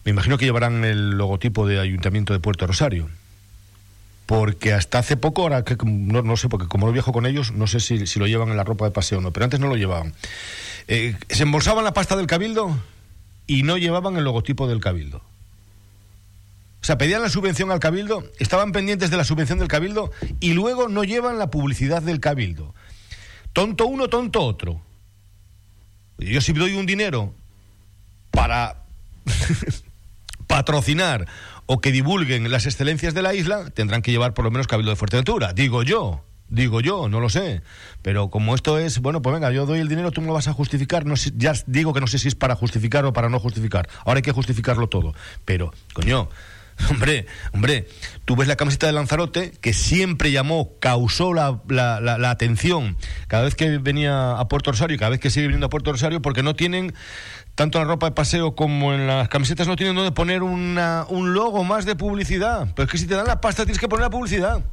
[0.04, 3.10] me imagino que llevarán el logotipo de Ayuntamiento de Puerto Rosario.
[4.26, 7.52] Porque hasta hace poco, ahora que no, no sé, porque como no viajo con ellos,
[7.52, 9.60] no sé si, si lo llevan en la ropa de paseo o no, pero antes
[9.60, 10.14] no lo llevaban.
[10.88, 12.78] Eh, se embolsaban la pasta del cabildo
[13.46, 15.22] y no llevaban el logotipo del cabildo.
[16.82, 20.54] O sea, pedían la subvención al cabildo, estaban pendientes de la subvención del cabildo y
[20.54, 22.74] luego no llevan la publicidad del cabildo.
[23.54, 24.82] Tonto uno, tonto otro.
[26.18, 27.34] Yo si doy un dinero
[28.32, 28.78] para
[30.52, 31.28] patrocinar
[31.66, 34.92] o que divulguen las excelencias de la isla, tendrán que llevar por lo menos Cabildo
[34.92, 36.26] de Fuerteventura, digo yo.
[36.50, 37.62] Digo yo, no lo sé.
[38.02, 40.50] Pero como esto es, bueno, pues venga, yo doy el dinero, tú me lo vas
[40.50, 41.06] a justificar.
[41.06, 43.88] No sé, ya digo que no sé si es para justificar o para no justificar.
[44.04, 45.14] Ahora hay que justificarlo todo.
[45.46, 46.28] Pero, coño,
[46.90, 47.88] Hombre, hombre,
[48.26, 53.56] tú ves la camiseta de Lanzarote que siempre llamó, causó la, la, atención cada vez
[53.56, 56.56] que venía a Puerto Rosario cada vez que sigue viniendo a Puerto Rosario porque no
[56.56, 56.94] tienen,
[57.56, 61.06] tanto en la ropa de paseo como en las camisetas, no tienen donde poner una,
[61.10, 62.68] un logo más de publicidad.
[62.76, 64.64] Pero es que si te dan la pasta tienes que poner la publicidad.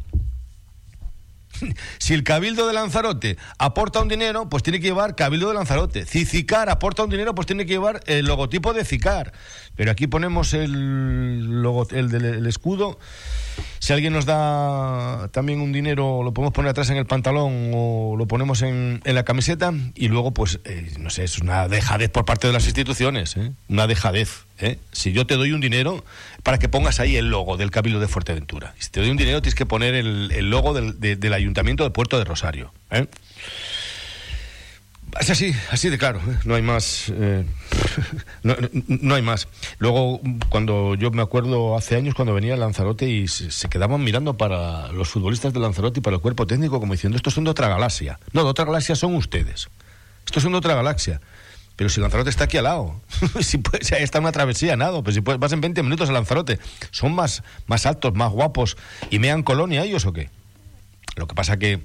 [1.98, 6.06] si el Cabildo de Lanzarote aporta un dinero, pues tiene que llevar Cabildo de Lanzarote.
[6.06, 9.32] Si Cicar aporta un dinero, pues tiene que llevar el logotipo de Cicar.
[9.76, 12.98] Pero aquí ponemos el, logo, el del el escudo.
[13.88, 18.16] Si alguien nos da también un dinero, lo podemos poner atrás en el pantalón o
[18.18, 22.10] lo ponemos en, en la camiseta y luego, pues, eh, no sé, es una dejadez
[22.10, 23.52] por parte de las instituciones, ¿eh?
[23.66, 24.44] una dejadez.
[24.58, 24.78] ¿eh?
[24.92, 26.04] Si yo te doy un dinero
[26.42, 29.40] para que pongas ahí el logo del Cabildo de Fuerteventura, si te doy un dinero
[29.40, 32.74] tienes que poner el, el logo del, de, del, Ayuntamiento de Puerto de Rosario.
[32.90, 33.06] ¿eh?
[35.20, 36.38] Es así, así de claro, ¿eh?
[36.44, 37.10] no hay más.
[37.14, 37.44] Eh,
[38.42, 39.48] no, hay más.
[39.78, 44.92] Luego, cuando yo me acuerdo hace años cuando venía Lanzarote y se, quedaban mirando para
[44.92, 47.68] los futbolistas de Lanzarote y para el cuerpo técnico como diciendo, estos son de otra
[47.68, 48.18] galaxia.
[48.32, 49.68] No, de otra galaxia son ustedes.
[50.26, 51.20] Estos son de otra galaxia.
[51.74, 53.00] Pero si Lanzarote está aquí al lado,
[53.40, 56.12] si puede, si está una travesía, nada, pues si puedes, vas en 20 minutos a
[56.12, 56.58] Lanzarote,
[56.90, 58.76] ¿son más, más altos, más guapos
[59.10, 60.28] y mean colonia ellos o qué?
[61.16, 61.80] Lo que pasa que,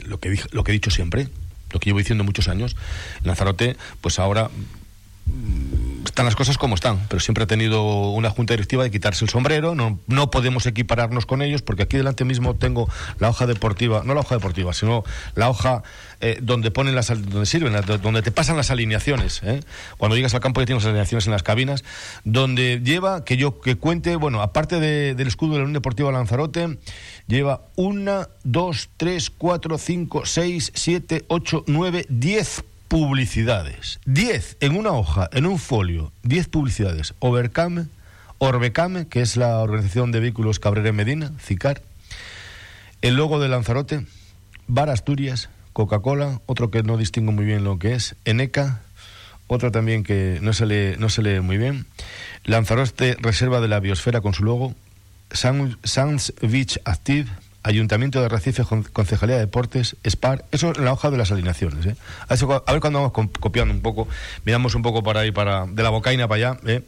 [0.00, 1.28] lo que, lo que he dicho siempre,
[1.70, 2.76] lo que llevo diciendo muchos años,
[3.22, 4.50] Lanzarote, pues ahora
[6.04, 9.30] están las cosas como están, pero siempre ha tenido una junta directiva de quitarse el
[9.30, 14.02] sombrero, no, no podemos equipararnos con ellos, porque aquí delante mismo tengo la hoja deportiva,
[14.04, 15.82] no la hoja deportiva, sino la hoja
[16.20, 19.60] eh, donde ponen las donde sirven, donde te pasan las alineaciones, ¿eh?
[19.98, 21.84] cuando llegas al campo ya tienes las alineaciones en las cabinas,
[22.24, 26.12] donde lleva que yo que cuente, bueno, aparte de, del escudo de la Unión Deportiva
[26.12, 26.78] Lanzarote,
[27.26, 33.98] lleva una, dos, tres, cuatro, cinco, seis, siete, ocho, nueve, diez publicidades.
[34.06, 37.14] 10 en una hoja, en un folio, 10 publicidades.
[37.18, 37.86] Overcame,
[38.38, 41.82] Orbecame, que es la organización de vehículos Cabrera Medina, CICAR.
[43.02, 44.06] El logo de Lanzarote,
[44.66, 48.80] Bar Asturias, Coca-Cola, otro que no distingo muy bien lo que es, Eneca,
[49.46, 51.86] otro también que no se lee, no se lee muy bien.
[52.44, 54.74] Lanzarote, Reserva de la Biosfera con su logo.
[55.30, 57.28] Sans Beach Active,
[57.66, 58.62] Ayuntamiento de Recife,
[58.92, 61.84] Concejalía de Deportes, SPAR, eso en la hoja de las alineaciones.
[61.84, 61.96] ¿eh?
[62.28, 62.36] A,
[62.72, 64.06] ver cuando vamos copiando un poco,
[64.44, 66.82] miramos un poco para ahí, para, de la bocaina para allá, ¿eh?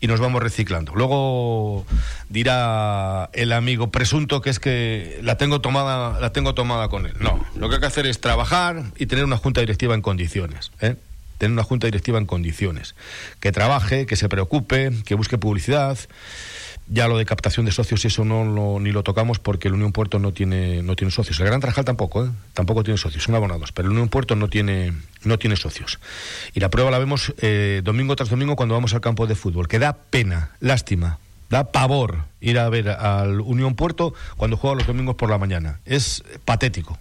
[0.00, 0.94] y nos vamos reciclando.
[0.94, 1.84] Luego
[2.30, 7.12] dirá el amigo presunto que es que la tengo tomada, la tengo tomada con él.
[7.20, 10.72] No, lo que hay que hacer es trabajar y tener una junta directiva en condiciones.
[10.80, 10.96] ¿eh?
[11.36, 12.94] Tener una junta directiva en condiciones.
[13.38, 15.98] Que trabaje, que se preocupe, que busque publicidad.
[16.94, 19.92] Ya lo de captación de socios, eso no lo, ni lo tocamos porque el Unión
[19.92, 21.40] Puerto no tiene, no tiene socios.
[21.40, 22.28] El Gran Trajal tampoco, ¿eh?
[22.52, 24.92] tampoco tiene socios, son abonados, pero el Unión Puerto no tiene,
[25.24, 26.00] no tiene socios.
[26.52, 29.68] Y la prueba la vemos eh, domingo tras domingo cuando vamos al campo de fútbol,
[29.68, 34.86] que da pena, lástima, da pavor ir a ver al Unión Puerto cuando juega los
[34.86, 35.80] domingos por la mañana.
[35.86, 36.98] Es patético,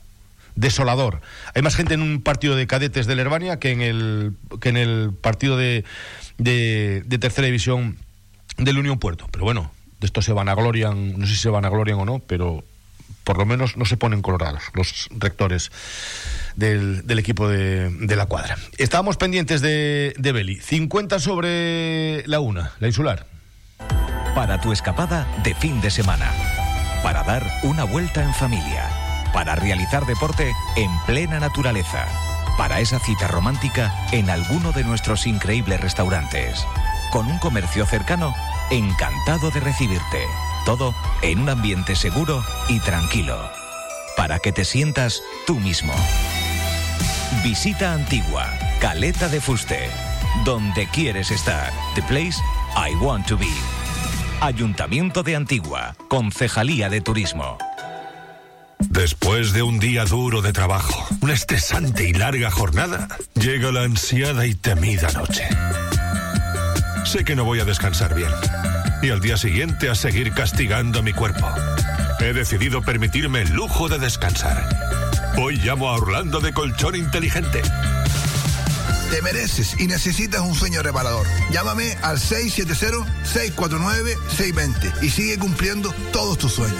[0.56, 1.20] desolador.
[1.54, 4.78] Hay más gente en un partido de cadetes del Herbania que en el, que en
[4.78, 5.84] el partido de,
[6.38, 7.98] de, de tercera división
[8.58, 9.28] del Unión Puerto.
[9.32, 9.70] Pero bueno,
[10.02, 12.64] de esto se vanaglorian, no sé si se vanaglorian o no, pero
[13.24, 15.72] por lo menos no se ponen colorados los rectores
[16.56, 18.58] del, equipo de, de, la cuadra.
[18.80, 20.56] Estábamos pendientes de, de Beli.
[20.56, 23.28] 50 sobre la una, la insular.
[24.34, 26.32] Para tu escapada de fin de semana.
[27.04, 28.90] Para dar una vuelta en familia.
[29.34, 32.08] Para realizar deporte en plena naturaleza.
[32.58, 36.66] Para esa cita romántica en alguno de nuestros increíbles restaurantes.
[37.12, 38.34] Con un comercio cercano
[38.72, 40.26] encantado de recibirte.
[40.66, 43.38] Todo en un ambiente seguro y tranquilo.
[44.18, 45.94] Para que te sientas tú mismo.
[47.44, 48.48] Visita Antigua,
[48.80, 49.90] Caleta de Fuste.
[50.46, 51.72] Donde quieres estar.
[51.96, 52.38] The place
[52.76, 53.52] I want to be.
[54.40, 57.58] Ayuntamiento de Antigua, Concejalía de Turismo.
[58.80, 64.46] Después de un día duro de trabajo, una estresante y larga jornada, llega la ansiada
[64.46, 65.48] y temida noche.
[67.12, 68.32] Sé que no voy a descansar bien
[69.02, 71.46] y al día siguiente a seguir castigando mi cuerpo.
[72.22, 74.66] He decidido permitirme el lujo de descansar.
[75.38, 77.64] Hoy llamo a Orlando de Colchón Inteligente.
[79.10, 81.28] Te mereces y necesitas un sueño reparador.
[81.52, 86.80] Llámame al 670-649-620 y sigue cumpliendo todos tus sueños.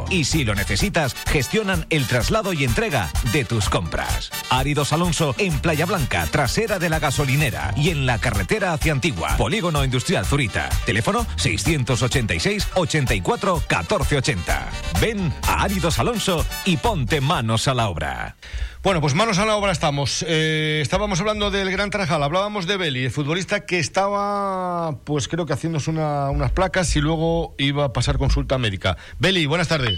[0.09, 4.31] Y si lo necesitas, gestionan el traslado y entrega de tus compras.
[4.49, 9.37] Áridos Alonso en Playa Blanca, trasera de la gasolinera y en la carretera hacia Antigua.
[9.37, 10.69] Polígono Industrial Zurita.
[10.85, 14.69] Teléfono 686 84 1480.
[14.99, 18.35] Ven a Áridos Alonso y ponte manos a la obra.
[18.83, 20.25] Bueno, pues manos a la obra estamos.
[20.27, 25.45] Eh, estábamos hablando del Gran Tarajal, hablábamos de Beli, el futbolista que estaba, pues creo
[25.45, 28.97] que haciéndose unas placas y luego iba a pasar consulta médica.
[29.19, 29.90] Beli, buenas tardes.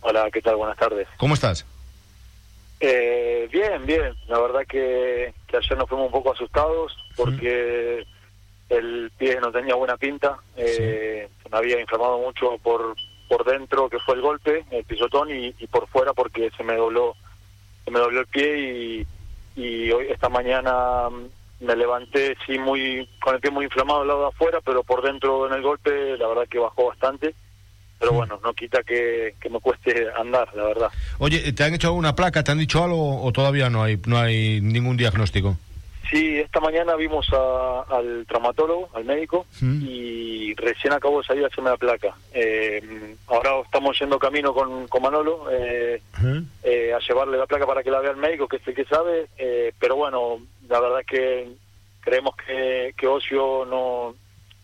[0.00, 0.56] Hola, ¿qué tal?
[0.56, 1.08] Buenas tardes.
[1.16, 1.66] ¿Cómo estás?
[2.80, 4.14] Eh, bien, bien.
[4.28, 8.06] La verdad que, ayer nos fuimos un poco asustados porque
[8.68, 10.38] el pie no tenía buena pinta.
[10.56, 12.94] Eh, Se me había inflamado mucho por,
[13.28, 16.76] por dentro, que fue el golpe, el pisotón, y, y por fuera porque se me
[16.76, 17.16] dobló
[17.90, 19.06] me dolió el pie
[19.56, 21.08] y, hoy esta mañana
[21.60, 25.02] me levanté sí muy con el pie muy inflamado al lado de afuera, pero por
[25.02, 27.34] dentro en el golpe la verdad que bajó bastante.
[27.98, 30.88] Pero bueno, no quita que, me cueste andar, la verdad.
[31.18, 32.44] Oye, ¿te han hecho alguna placa?
[32.44, 35.56] ¿Te han dicho algo o todavía no hay no hay ningún diagnóstico?
[36.10, 41.70] Sí, esta mañana vimos al traumatólogo, al médico, y recién acabo de salir a hacerme
[41.70, 42.16] la placa.
[42.32, 46.00] Eh, ahora estamos yendo camino con, con Manolo eh,
[46.62, 48.86] eh, a llevarle la placa para que la vea el médico, que es el que
[48.86, 49.28] sabe,
[49.78, 51.48] pero bueno, la verdad es que
[52.00, 54.14] creemos que, que ocio no,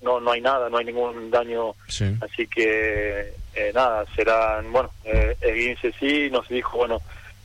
[0.04, 1.74] no, no hay nada, no hay ningún daño,
[2.20, 3.32] así que
[3.74, 7.00] nada, serán, bueno, eh, sí, nos dijo, bueno,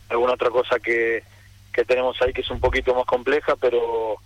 [0.10, 1.24] alguna otra cosa que
[1.72, 4.18] que tenemos ahí que es un poquito más compleja, pero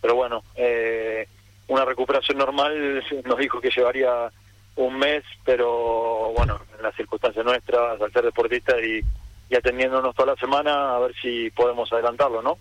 [0.00, 1.26] pero bueno, eh,
[1.68, 4.30] una recuperación normal nos dijo que llevaría
[4.76, 9.00] un mes, pero bueno, en las circunstancias nuestras, al ser deportistas y,
[9.48, 12.58] y atendiéndonos toda la semana, a ver si podemos adelantarlo, ¿no?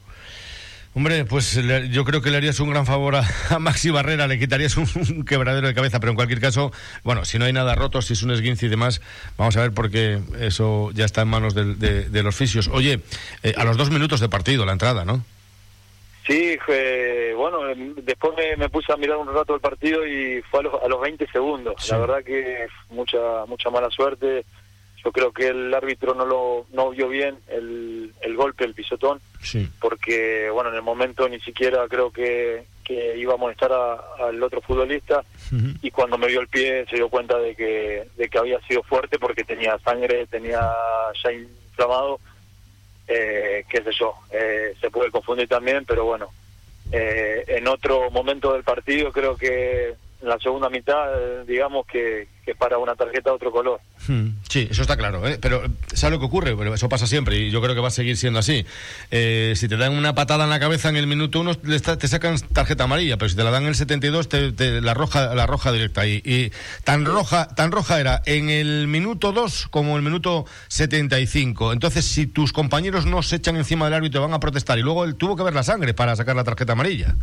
[0.98, 1.60] Hombre, pues
[1.92, 3.26] yo creo que le harías un gran favor a,
[3.60, 6.72] Maxi Barrera, le quitarías un, quebradero de cabeza, pero en cualquier caso,
[7.04, 9.02] bueno, si no hay nada roto, si es un esguince y demás,
[9.38, 12.70] vamos a ver porque eso ya está en manos de, los fisios.
[12.70, 13.02] Oye,
[13.44, 15.22] eh, a los dos minutos de partido, la entrada, ¿no?
[16.26, 16.58] Sí,
[17.36, 20.82] bueno, em, después me, puse a mirar un rato el partido y fue a los,
[20.82, 21.90] a los 20 segundos.
[21.90, 24.46] La verdad que mucha mucha mala suerte
[25.06, 29.22] yo creo que el árbitro no lo no vio bien el, el golpe, el pisotón,
[29.80, 34.62] porque bueno, en el momento ni siquiera creo que, que iba a molestar al otro
[34.62, 35.24] futbolista.
[35.84, 38.82] Y cuando me vio el pie se dio cuenta de que, de que había sido
[38.82, 40.60] fuerte porque tenía sangre, tenía
[41.24, 42.20] ya inflamado,
[43.08, 46.30] eh, qué sé yo, eh, se puede confundir también, pero bueno,
[46.92, 49.90] eh, en otro momento del partido creo que
[50.22, 53.80] en la segunda mitad, digamos que, que para una tarjeta de otro color.
[54.08, 55.40] Hmm, sí, eso está claro, ¿eh?
[55.42, 56.56] pero ¿sabes lo que ocurre?
[56.56, 58.66] Pero eso pasa siempre y yo creo que va a seguir siendo así.
[59.10, 62.38] Eh, si te dan una patada en la cabeza en el minuto uno, te sacan
[62.54, 65.48] tarjeta amarilla, pero si te la dan en el 72, te, te la roja la
[65.48, 66.06] roja directa.
[66.06, 66.52] Y, y
[66.84, 71.74] tan roja tan roja era en el minuto 2 como el minuto 75.
[71.74, 74.78] Entonces, si tus compañeros no se echan encima del árbitro, van a protestar.
[74.78, 77.16] Y luego él tuvo que ver la sangre para sacar la tarjeta amarilla.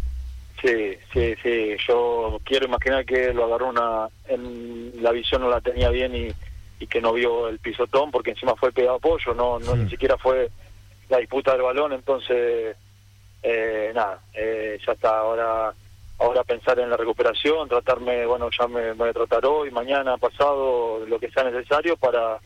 [0.62, 1.76] Sí, sí, sí.
[1.88, 4.08] Yo quiero imaginar que lo agarró una.
[4.28, 6.28] En la visión no la tenía bien y,
[6.78, 10.16] y que no vio el pisotón porque encima fue pegado apoyo, no, no ni siquiera
[10.16, 10.50] fue
[11.08, 11.92] la disputa del balón.
[11.92, 12.76] Entonces,
[13.42, 15.74] eh, nada, eh, ya está ahora
[16.18, 21.04] ahora pensar en la recuperación, tratarme, bueno, ya me, voy a tratar hoy, mañana, pasado,
[21.04, 22.38] lo que sea necesario para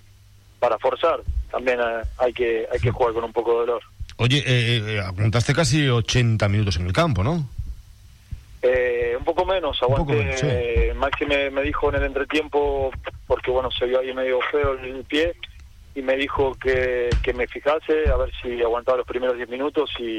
[0.58, 1.20] para forzar.
[1.50, 3.82] También eh, hay que hay que jugar con un poco de dolor.
[4.16, 7.48] Oye, eh, eh, aguantaste casi 80 minutos en el campo, ¿no?
[8.68, 10.92] Eh, un poco menos, aguanté.
[10.94, 12.90] Maxi me, me, dijo en el entretiempo,
[13.26, 15.34] porque bueno, se vio ahí medio feo el pie,
[15.94, 19.90] y me dijo que, que me fijase a ver si aguantaba los primeros 10 minutos
[19.98, 20.18] y,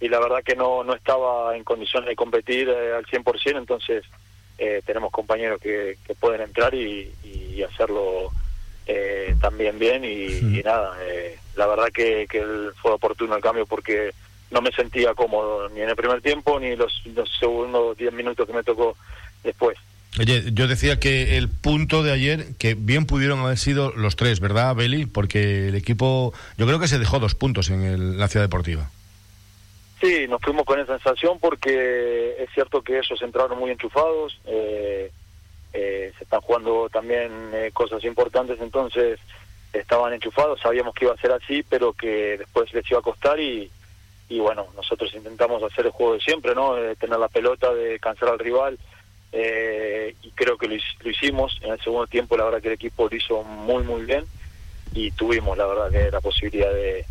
[0.00, 4.04] y la verdad que no, no estaba en condiciones de competir eh, al 100%, entonces
[4.58, 8.30] eh, tenemos compañeros que, que pueden entrar y, y hacerlo
[8.86, 12.44] eh, también bien y, y nada, eh, la verdad que, que
[12.82, 14.12] fue oportuno el cambio porque
[14.50, 18.46] no me sentía cómodo ni en el primer tiempo ni los, los segundos 10 minutos
[18.46, 18.96] que me tocó
[19.42, 19.78] después.
[20.18, 24.40] Oye, yo decía que el punto de ayer, que bien pudieron haber sido los tres,
[24.40, 25.06] ¿verdad, Beli?
[25.06, 28.90] Porque el equipo, yo creo que se dejó dos puntos en el, la ciudad deportiva.
[30.00, 35.12] Sí, nos fuimos con esa sensación porque es cierto que ellos entraron muy enchufados, eh,
[35.72, 39.20] eh, se están jugando también eh, cosas importantes, entonces
[39.72, 43.38] estaban enchufados, sabíamos que iba a ser así, pero que después les iba a costar
[43.38, 43.70] y,
[44.30, 46.76] y bueno, nosotros intentamos hacer el juego de siempre, ¿no?
[46.76, 48.78] De tener la pelota, de cansar al rival,
[49.32, 51.58] eh, y creo que lo, hicimos.
[51.62, 54.24] En el segundo tiempo, la verdad que el equipo lo hizo muy, muy bien
[54.94, 57.04] y tuvimos, la verdad, que la posibilidad de,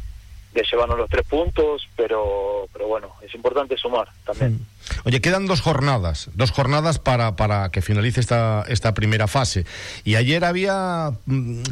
[0.53, 4.65] de llevarnos los tres puntos, pero, pero bueno, es importante sumar también.
[5.03, 9.65] Oye, quedan dos jornadas, dos jornadas para, para que finalice esta, esta primera fase.
[10.05, 11.11] Y ayer había...
[11.26, 11.63] Mmm,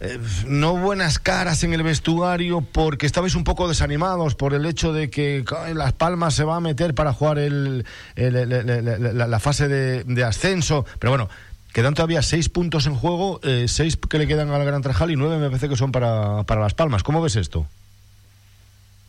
[0.00, 4.94] eh, no buenas caras en el vestuario porque estabais un poco desanimados por el hecho
[4.94, 5.44] de que
[5.74, 7.84] Las Palmas se va a meter para jugar el,
[8.16, 10.86] el, la, fase de, de, ascenso.
[10.98, 11.28] Pero bueno,
[11.74, 15.16] quedan todavía seis puntos en juego, eh, seis que le quedan al Gran Trajal y
[15.16, 17.02] nueve me parece que son para, para Las Palmas.
[17.02, 17.66] ¿Cómo ves esto?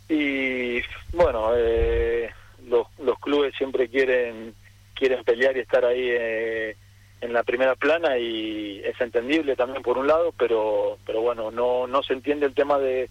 [0.10, 0.82] Y
[1.14, 2.30] bueno, eh,
[2.68, 4.54] los, los clubes siempre quieren
[4.94, 6.76] quieren pelear y estar ahí eh,
[7.22, 11.88] en la primera plana y es entendible también por un lado, pero pero bueno, no
[11.88, 13.10] no se entiende el tema de,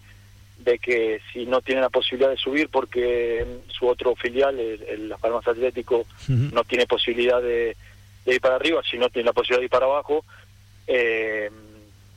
[0.57, 5.09] de que si no tiene la posibilidad de subir porque su otro filial, el, el
[5.09, 6.51] Las Palmas Atlético, uh -huh.
[6.51, 7.75] no tiene posibilidad de,
[8.25, 10.23] de, ir para arriba, si no tiene la posibilidad de ir para abajo,
[10.87, 11.49] eh,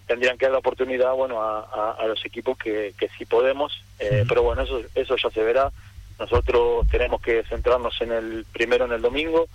[0.06, 3.72] tendrían que dar la oportunidad bueno a, a, a los equipos que, que sí podemos,
[3.98, 4.28] eh, uh -huh.
[4.28, 5.70] pero bueno, eso, eso ya se verá.
[6.18, 9.48] Nosotros tenemos que centrarnos en el primero en el domingo,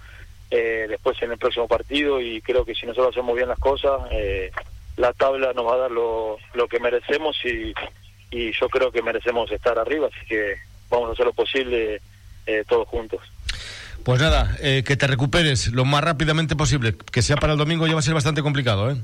[0.52, 4.02] eh, después en el próximo partido y creo que si nosotros hacemos bien las cosas,
[4.12, 4.52] eh,
[4.98, 7.74] la tabla nos va a dar lo, lo que merecemos y,
[8.32, 10.56] y yo creo que merecemos estar arriba, así que
[10.90, 12.02] vamos a hacer lo posible
[12.46, 13.22] eh, todos juntos.
[14.04, 17.86] Pues nada, eh, que te recuperes lo más rápidamente posible, que sea para el domingo
[17.86, 18.96] ya va a ser bastante complicado, ¿eh?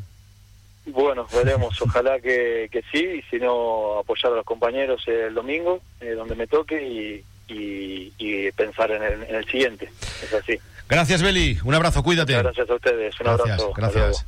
[0.87, 5.81] Bueno, veremos, ojalá que, que sí, y si no, apoyar a los compañeros el domingo,
[5.99, 9.89] eh, donde me toque, y, y, y pensar en el, en el, siguiente,
[10.23, 10.57] es así.
[10.87, 12.33] Gracias, Beli, un abrazo, cuídate.
[12.33, 13.73] Muchas gracias a ustedes, un gracias, abrazo.
[13.75, 14.25] Gracias.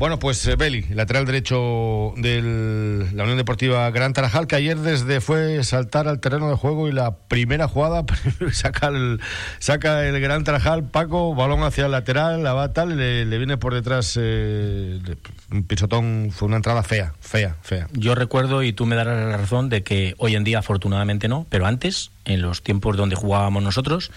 [0.00, 2.40] Bueno, pues eh, Beli, lateral derecho de
[3.12, 6.92] la Unión Deportiva Gran Tarajal, que ayer desde fue saltar al terreno de juego y
[6.92, 8.06] la primera jugada
[8.52, 9.20] saca el,
[9.58, 13.58] saca el Gran Tarajal, Paco, balón hacia el lateral, la va tal, le, le viene
[13.58, 15.00] por detrás eh,
[15.52, 17.86] un pisotón, fue una entrada fea, fea, fea.
[17.92, 21.46] Yo recuerdo, y tú me darás la razón, de que hoy en día afortunadamente no,
[21.50, 24.10] pero antes, en los tiempos donde jugábamos nosotros,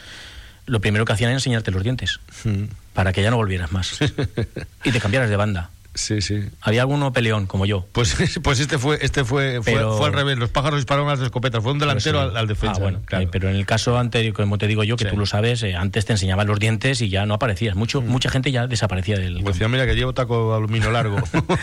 [0.65, 2.65] lo primero que hacían era enseñarte los dientes mm.
[2.93, 3.99] para que ya no volvieras más
[4.83, 5.69] y te cambiaras de banda.
[5.95, 6.41] Sí, sí.
[6.61, 7.85] Había alguno peleón, como yo.
[7.91, 9.89] Pues, pues este fue este fue, pero...
[9.89, 10.37] fue, fue, al revés.
[10.37, 11.61] Los pájaros dispararon a las escopetas.
[11.61, 12.29] Fue un delantero sí.
[12.29, 12.77] al, al, defensa.
[12.77, 13.29] Ah, bueno, claro.
[13.31, 15.11] pero en el caso anterior, como te digo yo, que sí.
[15.11, 17.75] tú lo sabes, eh, antes te enseñaban los dientes y ya no aparecías.
[17.75, 18.07] Mucho, mm.
[18.07, 19.41] Mucha gente ya desaparecía del.
[19.43, 21.17] Pues decía, mira, que llevo taco aluminio largo.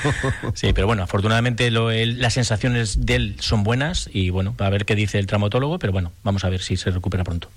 [0.55, 4.71] sí, pero bueno, afortunadamente lo, el, las sensaciones de él son buenas y bueno, a
[4.71, 7.49] ver qué dice el traumatólogo, pero bueno, vamos a ver si se recupera pronto.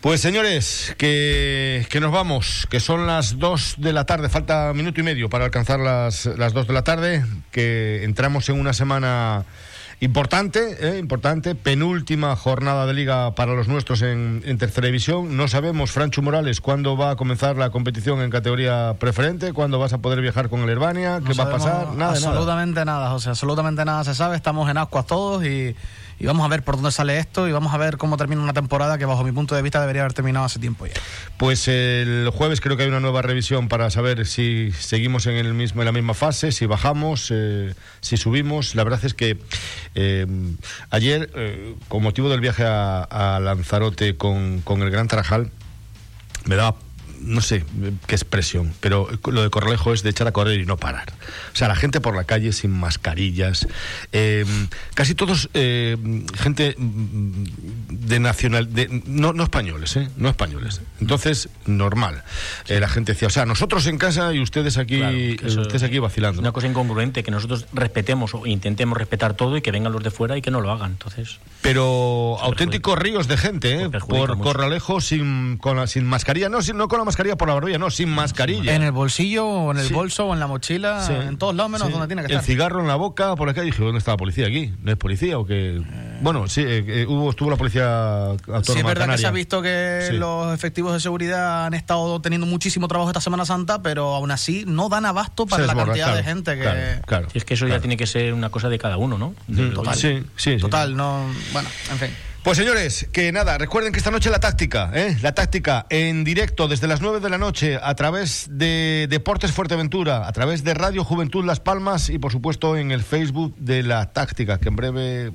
[0.00, 4.98] Pues señores, que, que, nos vamos, que son las 2 de la tarde, falta minuto
[4.98, 9.44] y medio para alcanzar las, las 2 de la tarde, que entramos en una semana
[10.00, 15.36] importante, eh, importante, penúltima jornada de liga para los nuestros en, en, tercera división.
[15.36, 19.92] No sabemos, Francho Morales, cuándo va a comenzar la competición en categoría preferente, cuándo vas
[19.92, 22.12] a poder viajar con el Herbania, qué no va a pasar, nada.
[22.12, 23.00] Absolutamente nada.
[23.00, 25.76] nada, José, absolutamente nada se sabe, estamos en ascuas todos y
[26.20, 28.52] y vamos a ver por dónde sale esto y vamos a ver cómo termina una
[28.52, 30.92] temporada que bajo mi punto de vista debería haber terminado hace tiempo ya.
[31.38, 35.54] Pues el jueves creo que hay una nueva revisión para saber si seguimos en el
[35.54, 38.74] mismo en la misma fase, si bajamos, eh, si subimos.
[38.74, 39.38] La verdad es que
[39.94, 40.26] eh,
[40.90, 45.50] ayer, eh, con motivo del viaje a, Lanzarote con, con el Gran Tarajal,
[46.44, 46.76] me daba
[47.20, 47.64] no sé
[48.06, 51.12] qué expresión, pero lo de Corralejo es de echar a correr y no parar.
[51.52, 53.66] O sea, la gente por la calle sin mascarillas,
[54.12, 54.44] eh,
[54.94, 55.96] casi todos eh,
[56.36, 60.08] gente de nacional, de, no, no españoles, ¿eh?
[60.16, 60.80] No españoles.
[61.00, 62.22] Entonces, normal.
[62.68, 64.98] Eh, la gente decía, o sea, nosotros en casa y ustedes aquí,
[65.36, 66.40] Claro, ustedes aquí vacilando.
[66.40, 70.10] Una cosa incongruente, que nosotros respetemos o intentemos respetar todo y que vengan los de
[70.10, 70.92] fuera y que no lo hagan.
[70.92, 73.90] Entonces, Pero auténticos ríos de gente, ¿eh?
[73.90, 74.50] Por mucho.
[74.50, 77.78] Corralejo sin, con la- sin mascarilla, no, sin, no con la mascarilla por la barbilla,
[77.78, 78.74] no, sin mascarilla.
[78.74, 79.94] En el bolsillo, o en el Sí.
[79.94, 81.12] bolso, o en la mochila, Sí.
[81.12, 81.92] en todos lados menos Sí.
[81.92, 82.44] donde tiene que El estar.
[82.44, 84.72] cigarro en la boca, por acá, dije, ¿dónde está la policía aquí?
[84.82, 85.80] ¿No es policía o qué?
[86.22, 89.30] Bueno, sí, eh, eh, hubo, estuvo la policía autónoma Sí, es verdad que se ha
[89.30, 90.16] visto que Sí.
[90.16, 94.64] los efectivos de seguridad han estado teniendo muchísimo trabajo esta Semana Santa, pero aún así
[94.66, 96.62] no dan abasto para la cantidad de gente que...
[96.62, 97.30] claro, claro.
[97.30, 99.34] si es que eso ya tiene que ser una cosa de cada uno, ¿no?
[99.46, 99.94] De- Total.
[99.94, 100.58] Sí, sí, sí.
[100.58, 101.24] Total, no...
[101.52, 102.10] Bueno, en fin.
[102.42, 105.14] Pues señores, que nada, recuerden que esta noche la táctica, ¿eh?
[105.20, 110.26] la táctica en directo desde las 9 de la noche a través de Deportes Fuerteventura,
[110.26, 114.14] a través de Radio Juventud Las Palmas y por supuesto en el Facebook de la
[114.14, 115.32] táctica, que en breve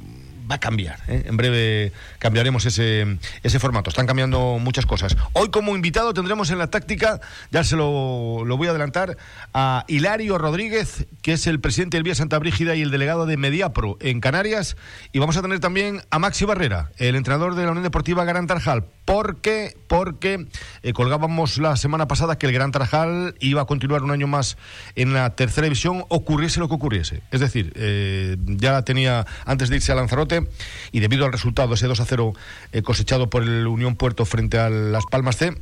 [0.49, 1.23] va a cambiar, ¿eh?
[1.25, 5.15] en breve cambiaremos ese, ese formato, están cambiando muchas cosas.
[5.33, 7.19] Hoy como invitado tendremos en la táctica,
[7.51, 9.17] ya se lo, lo voy a adelantar,
[9.53, 13.37] a Hilario Rodríguez, que es el presidente del Vía Santa Brígida y el delegado de
[13.37, 14.77] Mediapro en Canarias,
[15.11, 18.47] y vamos a tener también a Maxi Barrera, el entrenador de la Unión Deportiva Gran
[18.47, 18.85] Tarjal.
[19.05, 19.77] ¿Por qué?
[19.87, 20.47] Porque
[20.81, 24.57] eh, colgábamos la semana pasada que el Gran Tarjal iba a continuar un año más
[24.95, 27.21] en la tercera división, ocurriese lo que ocurriese.
[27.31, 30.34] Es decir, eh, ya tenía antes de irse a Lanzarote
[30.91, 32.33] y debido al resultado, ese 2 a 0
[32.71, 35.53] eh, cosechado por el Unión Puerto frente a Las Palmas C,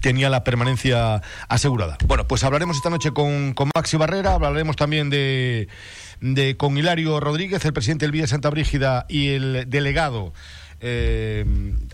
[0.00, 1.98] tenía la permanencia asegurada.
[2.06, 5.68] Bueno, pues hablaremos esta noche con, con Maxi Barrera, hablaremos también de,
[6.20, 10.32] de con Hilario Rodríguez, el presidente del Villa Santa Brígida y el delegado
[10.82, 11.44] eh,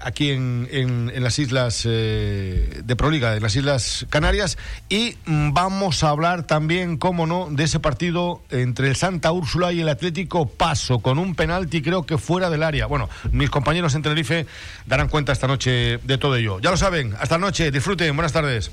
[0.02, 4.58] aquí en, en- en las islas eh, de Proliga, en las islas Canarias,
[4.88, 9.80] y vamos a hablar también, cómo no, de ese partido entre el Santa Úrsula y
[9.80, 12.86] el Atlético Paso, con un penalti creo que fuera del área.
[12.86, 14.46] Bueno, mis compañeros en Tenerife
[14.86, 16.58] darán cuenta esta noche de todo ello.
[16.60, 18.70] Ya lo saben, hasta la noche, disfruten, buenas tardes.